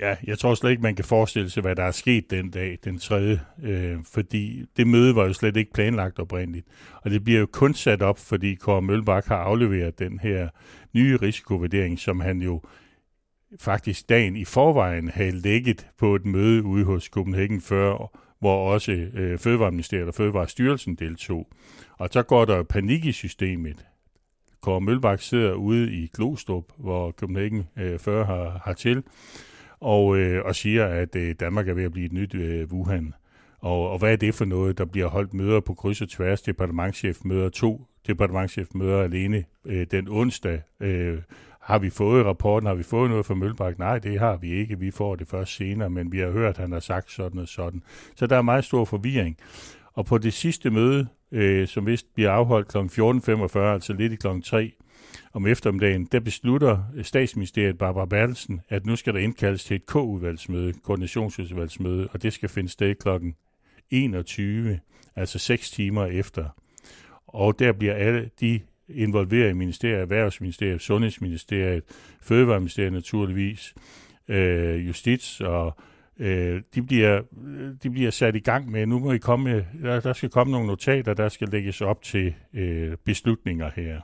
Ja, 0.00 0.16
jeg 0.24 0.38
tror 0.38 0.54
slet 0.54 0.70
ikke, 0.70 0.82
man 0.82 0.94
kan 0.94 1.04
forestille 1.04 1.50
sig, 1.50 1.60
hvad 1.60 1.76
der 1.76 1.84
er 1.84 1.90
sket 1.90 2.30
den 2.30 2.50
dag, 2.50 2.78
den 2.84 2.98
tredje, 2.98 3.40
øh, 3.62 3.96
fordi 4.12 4.64
det 4.76 4.86
møde 4.86 5.14
var 5.14 5.24
jo 5.24 5.32
slet 5.32 5.56
ikke 5.56 5.72
planlagt 5.72 6.18
oprindeligt. 6.18 6.66
Og 7.02 7.10
det 7.10 7.24
bliver 7.24 7.40
jo 7.40 7.46
kun 7.52 7.74
sat 7.74 8.02
op, 8.02 8.18
fordi 8.18 8.54
Kåre 8.54 8.82
Mølbak 8.82 9.26
har 9.26 9.36
afleveret 9.36 9.98
den 9.98 10.18
her 10.18 10.48
nye 10.92 11.16
risikovurdering, 11.22 11.98
som 11.98 12.20
han 12.20 12.42
jo 12.42 12.62
faktisk 13.60 14.08
dagen 14.08 14.36
i 14.36 14.44
forvejen 14.44 15.08
havde 15.08 15.40
lægget 15.40 15.86
på 15.98 16.14
et 16.14 16.24
møde 16.24 16.62
ude 16.62 16.84
hos 16.84 17.04
Copenhagen 17.04 17.60
før, 17.60 18.18
hvor 18.40 18.72
også 18.72 18.92
øh, 18.92 19.38
Fødevareministeriet 19.38 20.08
og 20.08 20.14
Fødevarestyrelsen 20.14 20.94
deltog. 20.94 21.48
Og 21.98 22.08
så 22.12 22.22
går 22.22 22.44
der 22.44 22.62
panik 22.62 23.04
i 23.04 23.12
systemet. 23.12 23.86
Kåre 24.62 24.80
Mølbak 24.80 25.20
sidder 25.20 25.52
ude 25.52 25.92
i 25.92 26.10
Glostrup, 26.14 26.64
hvor 26.78 27.10
Copenhagen 27.10 27.68
øh, 27.78 27.98
før 27.98 28.24
har, 28.24 28.60
har 28.64 28.72
til, 28.72 29.02
og, 29.84 30.18
øh, 30.18 30.44
og 30.44 30.54
siger, 30.54 30.86
at 30.86 31.16
øh, 31.16 31.34
Danmark 31.40 31.68
er 31.68 31.74
ved 31.74 31.84
at 31.84 31.92
blive 31.92 32.06
et 32.06 32.12
nyt 32.12 32.34
øh, 32.34 32.72
Wuhan. 32.72 33.14
Og, 33.58 33.90
og 33.90 33.98
hvad 33.98 34.12
er 34.12 34.16
det 34.16 34.34
for 34.34 34.44
noget? 34.44 34.78
Der 34.78 34.84
bliver 34.84 35.06
holdt 35.06 35.34
møder 35.34 35.60
på 35.60 35.74
kryds 35.74 36.00
og 36.00 36.08
tværs, 36.08 36.42
departementchefmøder, 36.42 37.48
to 37.48 37.86
departementchefmøder 38.06 39.02
alene 39.02 39.44
øh, 39.64 39.86
den 39.90 40.08
onsdag. 40.08 40.62
Øh, 40.80 41.18
har 41.60 41.78
vi 41.78 41.90
fået 41.90 42.26
rapporten? 42.26 42.66
Har 42.66 42.74
vi 42.74 42.82
fået 42.82 43.10
noget 43.10 43.26
fra 43.26 43.34
Mølbak? 43.34 43.78
Nej, 43.78 43.98
det 43.98 44.18
har 44.18 44.36
vi 44.36 44.52
ikke. 44.52 44.78
Vi 44.78 44.90
får 44.90 45.16
det 45.16 45.28
først 45.28 45.56
senere, 45.56 45.90
men 45.90 46.12
vi 46.12 46.18
har 46.18 46.30
hørt, 46.30 46.54
at 46.54 46.58
han 46.58 46.72
har 46.72 46.80
sagt 46.80 47.10
sådan 47.10 47.40
og 47.40 47.48
sådan. 47.48 47.82
Så 48.16 48.26
der 48.26 48.36
er 48.36 48.42
meget 48.42 48.64
stor 48.64 48.84
forvirring. 48.84 49.36
Og 49.92 50.06
på 50.06 50.18
det 50.18 50.32
sidste 50.32 50.70
møde, 50.70 51.06
øh, 51.32 51.68
som 51.68 51.86
vist 51.86 52.14
bliver 52.14 52.30
afholdt 52.30 52.68
kl. 52.68 52.78
14.45, 52.78 53.58
altså 53.58 53.92
lidt 53.92 54.12
i 54.12 54.16
kl. 54.16 54.26
3 54.44 54.72
om 55.32 55.46
eftermiddagen, 55.46 56.08
der 56.12 56.20
beslutter 56.20 56.84
øh, 56.96 57.04
statsministeriet 57.04 57.78
Barbara 57.78 58.06
Bertelsen, 58.06 58.60
at 58.68 58.86
nu 58.86 58.96
skal 58.96 59.14
der 59.14 59.20
indkaldes 59.20 59.64
til 59.64 59.74
et 59.74 59.86
K-udvalgsmøde, 59.86 60.72
koordinationsudvalgsmøde, 60.72 62.08
og 62.12 62.22
det 62.22 62.32
skal 62.32 62.48
finde 62.48 62.68
sted 62.68 62.94
kl. 62.94 63.08
21, 63.90 64.80
altså 65.16 65.38
6 65.38 65.70
timer 65.70 66.06
efter. 66.06 66.48
Og 67.26 67.58
der 67.58 67.72
bliver 67.72 67.94
alle 67.94 68.30
de 68.40 68.60
involveret 68.88 69.50
i 69.50 69.52
ministeriet, 69.52 70.00
Erhvervsministeriet, 70.00 70.80
Sundhedsministeriet, 70.80 71.84
Fødevareministeriet 72.22 72.92
naturligvis, 72.92 73.74
øh, 74.28 74.86
Justits 74.86 75.40
og 75.40 75.76
øh, 76.18 76.62
de, 76.74 76.82
bliver, 76.82 77.22
de 77.82 77.90
bliver 77.90 78.10
sat 78.10 78.36
i 78.36 78.38
gang 78.38 78.70
med, 78.70 78.86
nu 78.86 78.98
må 78.98 79.12
I 79.12 79.18
komme 79.18 79.66
der, 79.82 80.00
der 80.00 80.12
skal 80.12 80.28
komme 80.28 80.50
nogle 80.50 80.66
notater, 80.66 81.14
der 81.14 81.28
skal 81.28 81.48
lægges 81.48 81.80
op 81.80 82.02
til 82.02 82.34
øh, 82.54 82.96
beslutninger 83.04 83.70
her. 83.76 84.00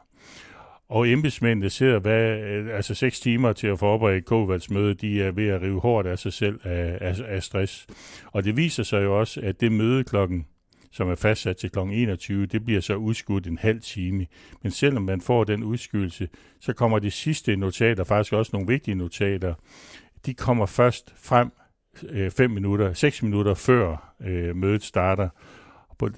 Og 0.91 1.09
embedsmændene 1.09 1.71
sidder 1.71 1.99
hvad, 1.99 2.41
øh, 2.41 2.77
altså 2.77 2.95
seks 2.95 3.21
timer 3.21 3.53
til 3.53 3.67
at 3.67 3.79
forberede 3.79 4.57
et 4.57 4.71
møde, 4.71 4.95
de 4.95 5.23
er 5.23 5.31
ved 5.31 5.49
at 5.49 5.63
rive 5.63 5.81
hårdt 5.81 6.09
af 6.09 6.19
sig 6.19 6.33
selv 6.33 6.61
af, 6.65 6.99
af, 7.01 7.17
af 7.27 7.43
stress. 7.43 7.87
Og 8.27 8.45
det 8.45 8.57
viser 8.57 8.83
sig 8.83 9.03
jo 9.03 9.19
også, 9.21 9.41
at 9.41 9.61
det 9.61 9.73
møde 9.73 10.05
klokken 10.05 10.47
som 10.93 11.09
er 11.09 11.15
fastsat 11.15 11.57
til 11.57 11.71
kl. 11.71 11.79
21, 11.79 12.47
det 12.47 12.65
bliver 12.65 12.81
så 12.81 12.95
udskudt 12.95 13.47
en 13.47 13.59
halv 13.59 13.81
time. 13.81 14.27
Men 14.63 14.73
selvom 14.73 15.03
man 15.03 15.21
får 15.21 15.45
den 15.45 15.63
udskydelse, 15.63 16.29
så 16.61 16.73
kommer 16.73 16.99
de 16.99 17.11
sidste 17.11 17.57
notater, 17.57 18.05
faktisk 18.05 18.33
også 18.33 18.51
nogle 18.53 18.69
vigtige 18.69 18.95
notater, 18.95 19.55
de 20.27 20.35
kommer 20.35 20.67
først 20.67 21.15
frem 21.17 21.53
øh, 22.09 22.31
5 22.31 22.51
minutter, 22.51 22.93
6 22.93 23.23
minutter 23.23 23.55
før 23.55 24.15
øh, 24.21 24.57
mødet 24.57 24.83
starter. 24.83 25.29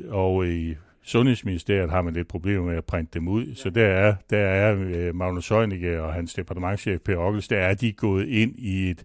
Og 0.08 0.48
i 0.48 0.74
Sundhedsministeriet 1.04 1.90
har 1.90 2.02
man 2.02 2.14
lidt 2.14 2.28
problemer 2.28 2.64
med 2.66 2.76
at 2.76 2.84
printe 2.84 3.18
dem 3.18 3.28
ud, 3.28 3.54
så 3.54 3.70
der 3.70 3.86
er, 3.86 4.14
der 4.30 4.38
er 4.38 4.76
øh, 4.78 5.14
Magnus 5.14 5.48
Heunicke 5.48 6.02
og 6.02 6.12
hans 6.12 6.34
departementchef 6.34 7.00
Per 7.00 7.16
Ockels, 7.16 7.48
der 7.48 7.58
er 7.58 7.74
de 7.74 7.92
gået 7.92 8.28
ind 8.28 8.54
i 8.58 8.90
et 8.90 9.04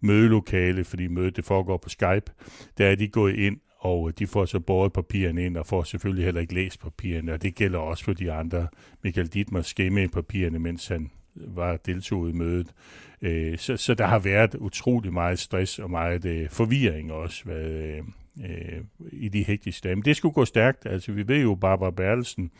mødelokale, 0.00 0.84
fordi 0.84 1.06
mødet 1.06 1.36
det 1.36 1.44
foregår 1.44 1.76
på 1.76 1.88
Skype, 1.88 2.32
der 2.78 2.86
er 2.86 2.94
de 2.94 3.08
gået 3.08 3.34
ind 3.34 3.56
og 3.78 4.18
de 4.18 4.26
får 4.26 4.44
så 4.44 4.60
båret 4.60 4.92
papirerne 4.92 5.46
ind, 5.46 5.56
og 5.56 5.66
får 5.66 5.82
selvfølgelig 5.82 6.24
heller 6.24 6.40
ikke 6.40 6.54
læst 6.54 6.80
papirerne, 6.80 7.32
og 7.32 7.42
det 7.42 7.54
gælder 7.54 7.78
også 7.78 8.04
for 8.04 8.12
de 8.12 8.32
andre. 8.32 8.66
Michael 9.04 9.26
Dietmar 9.26 9.62
skæmme 9.62 10.08
papirerne, 10.08 10.58
mens 10.58 10.88
han 10.88 11.10
var 11.34 11.76
deltog 11.76 12.28
i 12.28 12.32
mødet. 12.32 12.74
Øh, 13.22 13.58
så, 13.58 13.76
så 13.76 13.94
der 13.94 14.06
har 14.06 14.18
været 14.18 14.54
utrolig 14.54 15.12
meget 15.12 15.38
stress 15.38 15.78
og 15.78 15.90
meget 15.90 16.24
øh, 16.24 16.48
forvirring 16.50 17.12
også 17.12 17.44
hvad, 17.44 18.00
øh, 18.44 19.08
i 19.12 19.28
de 19.28 19.42
hektiske 19.42 19.84
dage. 19.84 19.96
Men 19.96 20.04
det 20.04 20.16
skulle 20.16 20.34
gå 20.34 20.44
stærkt. 20.44 20.86
Altså, 20.86 21.12
vi 21.12 21.28
ved 21.28 21.42
jo, 21.42 21.54
Barbara 21.54 21.90
Bertelsen 21.90 22.50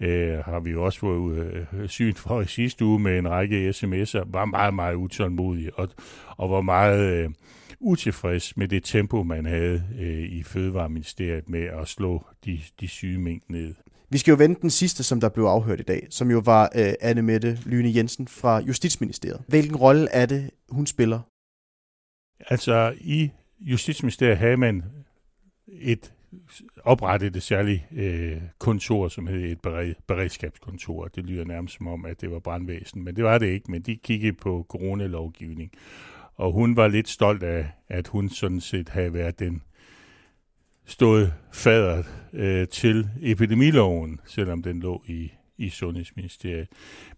øh, 0.00 0.38
har 0.38 0.60
vi 0.60 0.74
også 0.74 0.98
fået 0.98 1.66
øh, 1.72 1.88
syn 1.88 2.14
for 2.14 2.40
i 2.40 2.46
sidste 2.46 2.84
uge 2.84 2.98
med 2.98 3.18
en 3.18 3.28
række 3.28 3.70
sms'er, 3.70 4.22
var 4.26 4.44
meget, 4.44 4.74
meget 4.74 4.94
utålmodig 4.94 5.78
og, 5.78 5.88
og 6.36 6.50
var 6.50 6.60
meget... 6.60 7.24
Øh, 7.24 7.30
utilfreds 7.80 8.56
med 8.56 8.68
det 8.68 8.84
tempo, 8.84 9.22
man 9.22 9.46
havde 9.46 9.84
øh, 9.98 10.22
i 10.22 10.42
Fødevareministeriet 10.42 11.48
med 11.48 11.64
at 11.64 11.88
slå 11.88 12.24
de, 12.44 12.60
de 12.80 12.88
syge 12.88 13.18
mink 13.18 13.42
ned. 13.48 13.74
Vi 14.10 14.18
skal 14.18 14.32
jo 14.32 14.36
vente 14.36 14.60
den 14.62 14.70
sidste, 14.70 15.02
som 15.02 15.20
der 15.20 15.28
blev 15.28 15.44
afhørt 15.44 15.80
i 15.80 15.82
dag, 15.82 16.06
som 16.10 16.30
jo 16.30 16.42
var 16.44 16.72
øh, 16.76 16.92
Anne 17.00 17.22
Mette 17.22 17.58
Lyne 17.66 17.94
Jensen 17.94 18.28
fra 18.28 18.60
Justitsministeriet. 18.60 19.42
Hvilken 19.48 19.76
rolle 19.76 20.08
er 20.10 20.26
det, 20.26 20.50
hun 20.68 20.86
spiller? 20.86 21.20
Altså, 22.50 22.94
i 23.00 23.30
Justitsministeriet 23.60 24.36
havde 24.36 24.56
man 24.56 24.82
et 25.72 26.12
oprettet 26.84 27.36
et 27.36 27.42
særligt 27.42 27.82
øh, 27.92 28.36
kontor, 28.58 29.08
som 29.08 29.26
hed 29.26 29.42
et 29.42 29.60
bered, 29.60 29.94
beredskabskontor. 30.06 31.08
Det 31.08 31.24
lyder 31.24 31.44
nærmest 31.44 31.76
som 31.76 31.86
om, 31.86 32.04
at 32.04 32.20
det 32.20 32.30
var 32.30 32.38
brandvæsen, 32.38 33.04
men 33.04 33.16
det 33.16 33.24
var 33.24 33.38
det 33.38 33.46
ikke. 33.46 33.70
Men 33.70 33.82
de 33.82 33.96
kiggede 33.96 34.32
på 34.32 34.66
coronalovgivning. 34.68 35.70
Og 36.34 36.52
hun 36.52 36.76
var 36.76 36.88
lidt 36.88 37.08
stolt 37.08 37.42
af, 37.42 37.66
at 37.88 38.08
hun 38.08 38.28
sådan 38.28 38.60
set 38.60 38.88
havde 38.88 39.14
været 39.14 39.38
den 39.38 39.62
stået 40.84 41.32
fader 41.52 42.02
øh, 42.32 42.68
til 42.68 43.08
epidemiloven, 43.22 44.20
selvom 44.26 44.62
den 44.62 44.80
lå 44.80 45.02
i, 45.06 45.32
i 45.58 45.68
Sundhedsministeriet. 45.68 46.68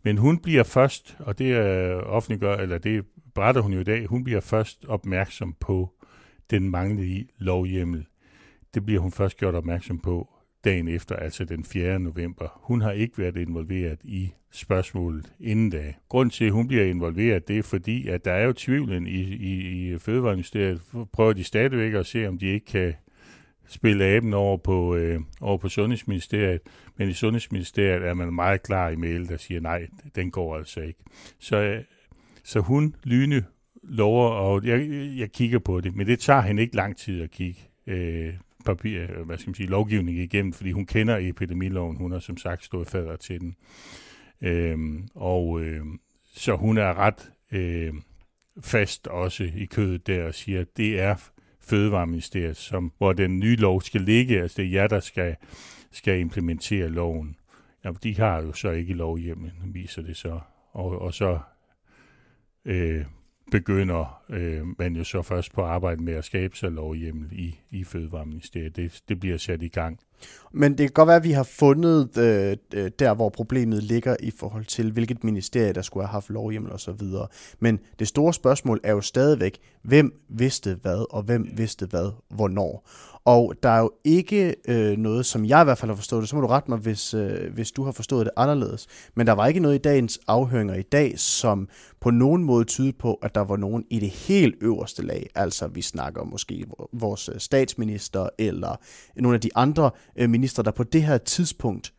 Men 0.02 0.18
hun 0.18 0.38
bliver 0.38 0.62
først, 0.62 1.16
og 1.18 1.38
det 1.38 1.52
er 1.52 1.94
offentliggør, 1.94 2.56
eller 2.56 2.78
det 2.78 3.04
beretter 3.34 3.60
hun 3.60 3.72
jo 3.72 3.80
i 3.80 3.84
dag, 3.84 4.06
hun 4.06 4.24
bliver 4.24 4.40
først 4.40 4.84
opmærksom 4.88 5.56
på 5.60 5.92
den 6.50 6.70
manglende 6.70 7.26
lovhjemmel. 7.38 8.06
Det 8.74 8.86
bliver 8.86 9.00
hun 9.00 9.12
først 9.12 9.36
gjort 9.36 9.54
opmærksom 9.54 9.98
på 9.98 10.28
dagen 10.64 10.88
efter, 10.88 11.16
altså 11.16 11.44
den 11.44 11.64
4. 11.64 11.98
november. 11.98 12.60
Hun 12.62 12.80
har 12.80 12.92
ikke 12.92 13.18
været 13.18 13.36
involveret 13.36 13.98
i 14.04 14.32
spørgsmålet 14.50 15.32
inden 15.40 15.70
da. 15.70 15.94
Grund 16.08 16.30
til, 16.30 16.44
at 16.44 16.52
hun 16.52 16.68
bliver 16.68 16.84
involveret, 16.84 17.48
det 17.48 17.58
er 17.58 17.62
fordi, 17.62 18.08
at 18.08 18.24
der 18.24 18.32
er 18.32 18.44
jo 18.44 18.52
tvivlen 18.52 19.06
i, 19.06 19.20
i, 19.20 19.92
i 19.92 19.98
Fødevareministeriet. 19.98 20.82
Prøver 21.12 21.32
de 21.32 21.44
stadigvæk 21.44 21.94
at 21.94 22.06
se, 22.06 22.26
om 22.26 22.38
de 22.38 22.46
ikke 22.46 22.66
kan 22.66 22.94
spille 23.68 24.04
aben 24.04 24.34
over 24.34 24.56
på, 24.56 24.96
øh, 24.96 25.20
over 25.40 25.58
på 25.58 25.68
Sundhedsministeriet, 25.68 26.60
men 26.96 27.08
i 27.08 27.12
Sundhedsministeriet 27.12 28.08
er 28.08 28.14
man 28.14 28.34
meget 28.34 28.62
klar 28.62 28.88
i 28.88 28.96
mail, 28.96 29.28
der 29.28 29.36
siger, 29.36 29.60
nej, 29.60 29.86
den 30.14 30.30
går 30.30 30.56
altså 30.56 30.80
ikke. 30.80 31.00
Så, 31.38 31.56
øh, 31.56 31.82
så 32.44 32.60
hun, 32.60 32.94
Lyne, 33.04 33.44
lover, 33.82 34.28
og 34.28 34.66
jeg, 34.66 34.88
jeg 35.18 35.32
kigger 35.32 35.58
på 35.58 35.80
det, 35.80 35.96
men 35.96 36.06
det 36.06 36.18
tager 36.18 36.40
hende 36.40 36.62
ikke 36.62 36.76
lang 36.76 36.96
tid 36.96 37.22
at 37.22 37.30
kigge. 37.30 37.60
Øh, 37.86 38.34
papir, 38.64 39.02
øh, 39.02 39.26
hvad 39.26 39.38
skal 39.38 39.48
man 39.48 39.54
sige, 39.54 39.68
lovgivning 39.68 40.18
igennem, 40.18 40.52
fordi 40.52 40.72
hun 40.72 40.86
kender 40.86 41.18
epidemiloven. 41.20 41.96
Hun 41.96 42.12
har 42.12 42.18
som 42.18 42.36
sagt 42.36 42.64
stået 42.64 42.88
fader 42.88 43.16
til 43.16 43.40
den. 43.40 43.56
Øhm, 44.42 45.08
og 45.14 45.60
øh, 45.60 45.84
så 46.34 46.56
hun 46.56 46.78
er 46.78 46.98
ret 46.98 47.32
øh, 47.52 47.94
fast 48.60 49.06
også 49.06 49.50
i 49.56 49.64
kødet 49.64 50.06
der 50.06 50.24
og 50.24 50.34
siger, 50.34 50.60
at 50.60 50.76
det 50.76 51.00
er 51.00 51.14
Fødevareministeriet, 51.60 52.56
som, 52.56 52.92
hvor 52.98 53.12
den 53.12 53.38
nye 53.38 53.56
lov 53.56 53.82
skal 53.82 54.00
ligge. 54.00 54.40
Altså 54.40 54.62
det 54.62 54.66
er 54.66 54.70
jer, 54.70 54.86
der 54.86 55.00
skal, 55.00 55.36
skal 55.90 56.20
implementere 56.20 56.88
loven. 56.88 57.36
Ja, 57.84 57.90
de 58.02 58.16
har 58.16 58.42
jo 58.42 58.52
så 58.52 58.70
ikke 58.70 58.94
lovhjemmel, 58.94 59.52
viser 59.64 60.02
det 60.02 60.16
så. 60.16 60.40
Og, 60.72 60.98
og 60.98 61.14
så 61.14 61.38
øh, 62.64 63.04
begynder 63.50 64.22
øh, 64.28 64.66
man 64.78 64.96
jo 64.96 65.04
så 65.04 65.22
først 65.22 65.52
på 65.52 65.62
arbejde 65.62 66.02
med 66.02 66.12
at 66.12 66.24
skabe 66.24 66.56
sig 66.56 66.72
lovhjemmel 66.72 67.28
i, 67.32 67.60
i 67.70 67.84
Fødevareministeriet. 67.84 68.76
Det, 68.76 69.02
det 69.08 69.20
bliver 69.20 69.36
sat 69.36 69.62
i 69.62 69.68
gang. 69.68 70.00
Men 70.54 70.72
det 70.72 70.78
kan 70.78 70.90
godt 70.90 71.06
være, 71.06 71.16
at 71.16 71.24
vi 71.24 71.32
har 71.32 71.42
fundet 71.42 72.18
øh, 72.18 72.56
øh, 72.74 72.90
der, 72.98 73.14
hvor 73.14 73.28
problemet 73.28 73.82
ligger 73.82 74.16
i 74.20 74.30
forhold 74.30 74.64
til, 74.64 74.92
hvilket 74.92 75.24
ministerie, 75.24 75.72
der 75.72 75.82
skulle 75.82 76.06
have 76.06 76.12
haft 76.12 76.30
lovhjemmel 76.30 76.72
osv. 76.72 77.00
Men 77.60 77.78
det 77.98 78.08
store 78.08 78.34
spørgsmål 78.34 78.80
er 78.84 78.92
jo 78.92 79.00
stadigvæk, 79.00 79.58
hvem 79.82 80.12
vidste 80.28 80.78
hvad, 80.82 81.06
og 81.10 81.22
hvem 81.22 81.48
vidste 81.56 81.86
hvad, 81.86 82.10
hvornår. 82.28 82.88
Og 83.24 83.54
der 83.62 83.68
er 83.68 83.78
jo 83.78 83.90
ikke 84.04 84.54
øh, 84.68 84.96
noget, 84.98 85.26
som 85.26 85.44
jeg 85.44 85.60
i 85.60 85.64
hvert 85.64 85.78
fald 85.78 85.90
har 85.90 85.96
forstået 85.96 86.20
det, 86.20 86.28
så 86.28 86.36
må 86.36 86.42
du 86.42 86.46
rette 86.46 86.70
mig, 86.70 86.78
hvis, 86.78 87.14
øh, 87.14 87.54
hvis 87.54 87.72
du 87.72 87.84
har 87.84 87.92
forstået 87.92 88.26
det 88.26 88.32
anderledes. 88.36 88.86
Men 89.14 89.26
der 89.26 89.32
var 89.32 89.46
ikke 89.46 89.60
noget 89.60 89.74
i 89.74 89.78
dagens 89.78 90.20
afhøringer 90.26 90.74
i 90.74 90.82
dag, 90.82 91.18
som 91.18 91.68
på 92.00 92.10
nogen 92.10 92.44
måde 92.44 92.64
tyder 92.64 92.92
på, 92.98 93.14
at 93.14 93.34
der 93.34 93.40
var 93.40 93.56
nogen 93.56 93.84
i 93.90 93.98
det 93.98 94.10
helt 94.10 94.54
øverste 94.60 95.02
lag. 95.02 95.30
Altså 95.34 95.66
vi 95.66 95.82
snakker 95.82 96.24
måske 96.24 96.64
vores 96.92 97.28
øh, 97.28 97.34
statsminister 97.38 98.28
eller 98.38 98.76
nogle 99.16 99.34
af 99.34 99.40
de 99.40 99.50
andre 99.54 99.90
Øh, 100.16 100.30
minister, 100.30 100.62
der 100.62 100.70
på 100.70 100.84
det 100.84 101.02
her 101.02 101.18
tidspunkt 101.18 101.92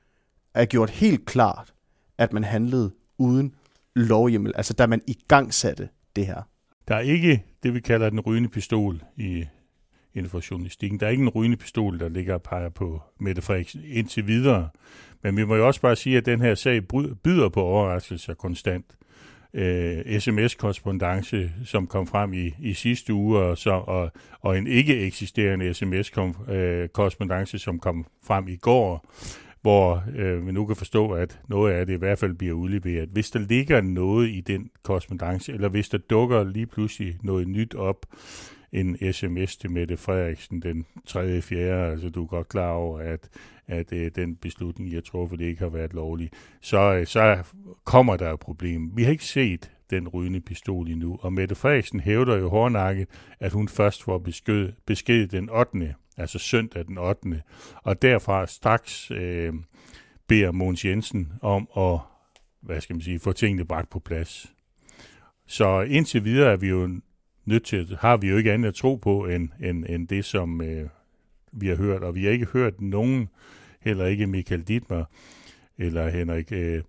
er 0.54 0.66
gjort 0.66 0.90
helt 0.90 1.26
klart, 1.26 1.74
at 2.18 2.34
man 2.34 2.44
handlede 2.44 2.92
uden 3.18 3.56
lovhjemmel. 3.96 4.54
Altså 4.56 4.74
da 4.74 4.88
man 4.88 5.02
i 5.08 5.18
gang 5.28 5.54
satte 5.54 5.90
det 6.16 6.26
her. 6.26 6.42
Der 6.88 6.96
er 6.96 7.00
ikke 7.00 7.44
det, 7.64 7.74
vi 7.74 7.80
kalder 7.80 8.10
den 8.10 8.20
rygende 8.20 8.50
pistol 8.50 9.04
i 9.18 9.46
inden 10.14 10.30
for 10.30 10.42
journalistikken. 10.52 11.00
Der 11.00 11.06
er 11.06 11.10
ikke 11.10 11.24
en 11.24 11.30
rygende 11.30 11.58
pistol, 11.58 12.00
der 12.00 12.10
ligger 12.10 12.34
og 12.34 12.42
peger 12.42 12.70
på 12.70 13.02
Mette 13.20 13.42
Frederiksen 13.42 13.82
indtil 13.86 14.28
videre. 14.28 14.70
Men 15.24 15.38
vi 15.38 15.46
må 15.46 15.56
jo 15.56 15.68
også 15.68 15.82
bare 15.82 15.96
sige, 15.96 16.18
at 16.18 16.26
den 16.26 16.42
her 16.42 16.56
sag 16.56 16.88
byder 17.24 17.50
på 17.50 17.62
overraskelser 17.62 18.34
konstant. 18.34 18.86
Øh, 19.54 20.20
sms-korrespondence, 20.20 21.52
som 21.66 21.88
kom 21.88 22.08
frem 22.08 22.34
i, 22.34 22.54
i 22.60 22.74
sidste 22.74 23.14
uge, 23.14 23.40
og, 23.40 23.58
så, 23.58 23.72
og, 23.72 24.12
og 24.42 24.58
en 24.58 24.68
ikke 24.68 25.00
eksisterende 25.00 25.74
sms-korrespondence, 25.74 27.60
som 27.60 27.80
kom 27.80 28.06
frem 28.24 28.48
i 28.48 28.56
går, 28.56 29.12
hvor 29.62 30.04
øh, 30.16 30.48
vi 30.48 30.52
nu 30.52 30.66
kan 30.66 30.76
forstå, 30.76 31.12
at 31.12 31.40
noget 31.50 31.74
af 31.74 31.86
det 31.86 31.94
i 31.94 31.98
hvert 31.98 32.20
fald 32.20 32.34
bliver 32.34 32.54
udleveret. 32.54 33.10
Hvis 33.10 33.32
der 33.32 33.40
ligger 33.40 33.82
noget 33.82 34.30
i 34.30 34.42
den 34.42 34.70
korrespondence, 34.84 35.54
eller 35.54 35.70
hvis 35.70 35.90
der 35.90 35.98
dukker 35.98 36.44
lige 36.44 36.66
pludselig 36.66 37.18
noget 37.22 37.48
nyt 37.48 37.76
op, 37.76 38.06
en 38.74 39.14
sms 39.14 39.58
til 39.58 39.72
Mette 39.72 39.98
Frederiksen 39.98 40.62
den 40.62 40.86
3. 41.06 41.42
4. 41.42 41.92
Altså 41.92 42.10
du 42.10 42.24
er 42.24 42.28
godt 42.28 42.50
klar 42.50 42.72
over, 42.72 43.00
at, 43.00 43.30
at 43.68 43.94
øh, 43.94 44.12
den 44.16 44.36
beslutning, 44.36 44.94
jeg 44.94 45.04
tror, 45.04 45.28
for 45.28 45.36
det 45.36 45.46
ikke 45.46 45.62
har 45.62 45.70
været 45.70 45.94
lovlig. 45.94 46.30
Så, 46.62 46.94
øh, 46.94 47.06
så 47.06 47.44
kommer 47.84 48.18
der 48.18 48.34
et 48.34 48.40
problem. 48.40 48.98
Vi 48.98 49.04
har 49.04 49.12
ikke 49.12 49.26
set 49.26 49.72
den 49.90 50.08
rygende 50.08 50.42
pistol 50.42 50.88
endnu, 50.88 51.18
og 51.22 51.34
Mette 51.34 51.56
Frederiksen 51.56 52.00
hævder 52.00 52.38
jo 52.38 52.50
hårdnakket, 52.50 53.08
at 53.40 53.52
hun 53.52 53.68
først 53.68 54.04
får 54.04 54.18
besked, 54.18 54.72
besked 54.86 55.28
den 55.28 55.50
8. 55.50 55.96
altså 56.18 56.40
søndag 56.40 56.86
den 56.86 56.98
8. 56.98 57.42
Og 57.84 58.02
derfra 58.02 58.48
straks 58.48 59.12
øh, 59.12 59.54
beder 60.28 60.52
Mogens 60.52 60.86
Jensen 60.86 61.34
om 61.42 61.68
at 61.78 62.00
hvad 62.64 62.82
skal 62.82 62.96
man 62.96 63.02
sige, 63.02 63.20
få 63.20 63.32
tingene 63.32 63.66
bragt 63.66 63.90
på 63.90 64.00
plads. 64.00 64.54
Så 65.48 65.82
indtil 65.82 66.24
videre 66.24 66.52
er 66.52 66.58
vi 66.58 66.68
jo 66.68 66.90
nødt 67.46 67.64
til, 67.64 67.98
har 68.00 68.18
vi 68.18 68.30
jo 68.30 68.38
ikke 68.38 68.54
andet 68.54 68.70
at 68.70 68.76
tro 68.76 68.96
på, 68.96 69.26
end, 69.26 69.50
end, 69.60 69.86
end 69.90 70.08
det, 70.08 70.26
som 70.26 70.62
øh, 70.62 70.90
vi 71.54 71.68
har 71.68 71.76
hørt. 71.76 72.04
Og 72.04 72.16
vi 72.16 72.24
har 72.24 72.32
ikke 72.32 72.46
hørt 72.46 72.82
nogen, 72.82 73.30
heller 73.82 74.06
ikke 74.06 74.28
Michael 74.28 74.62
Dittmer 74.62 75.06
eller 75.78 76.10
Henrik 76.10 76.52
øh, 76.52 76.82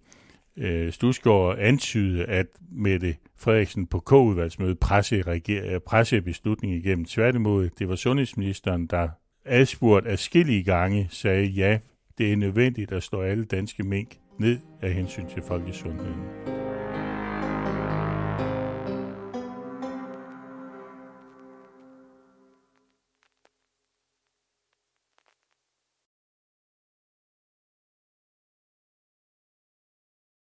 øh, 0.56 0.92
Stusgaard, 0.92 1.58
antyde, 1.58 2.24
at 2.24 2.46
Mette 2.72 3.16
Frederiksen 3.36 3.86
på 3.86 4.00
K-udvalgsmødet 4.00 4.78
presse, 4.78 5.22
reger, 5.22 5.74
øh, 5.74 5.80
presse 5.80 6.20
beslutningen 6.20 6.78
igennem. 6.78 7.04
Tværtimod, 7.04 7.70
det 7.78 7.88
var 7.88 7.96
sundhedsministeren, 7.96 8.86
der 8.86 9.08
adspurgt 9.44 10.06
afskillige 10.06 10.62
gange 10.62 11.08
sagde, 11.10 11.46
ja, 11.46 11.78
det 12.18 12.32
er 12.32 12.36
nødvendigt 12.36 12.92
at 12.92 13.02
slå 13.02 13.20
alle 13.20 13.44
danske 13.44 13.82
mink 13.82 14.08
ned 14.38 14.58
af 14.82 14.92
hensyn 14.92 15.26
til 15.28 15.42
folkesundheden. 15.42 16.63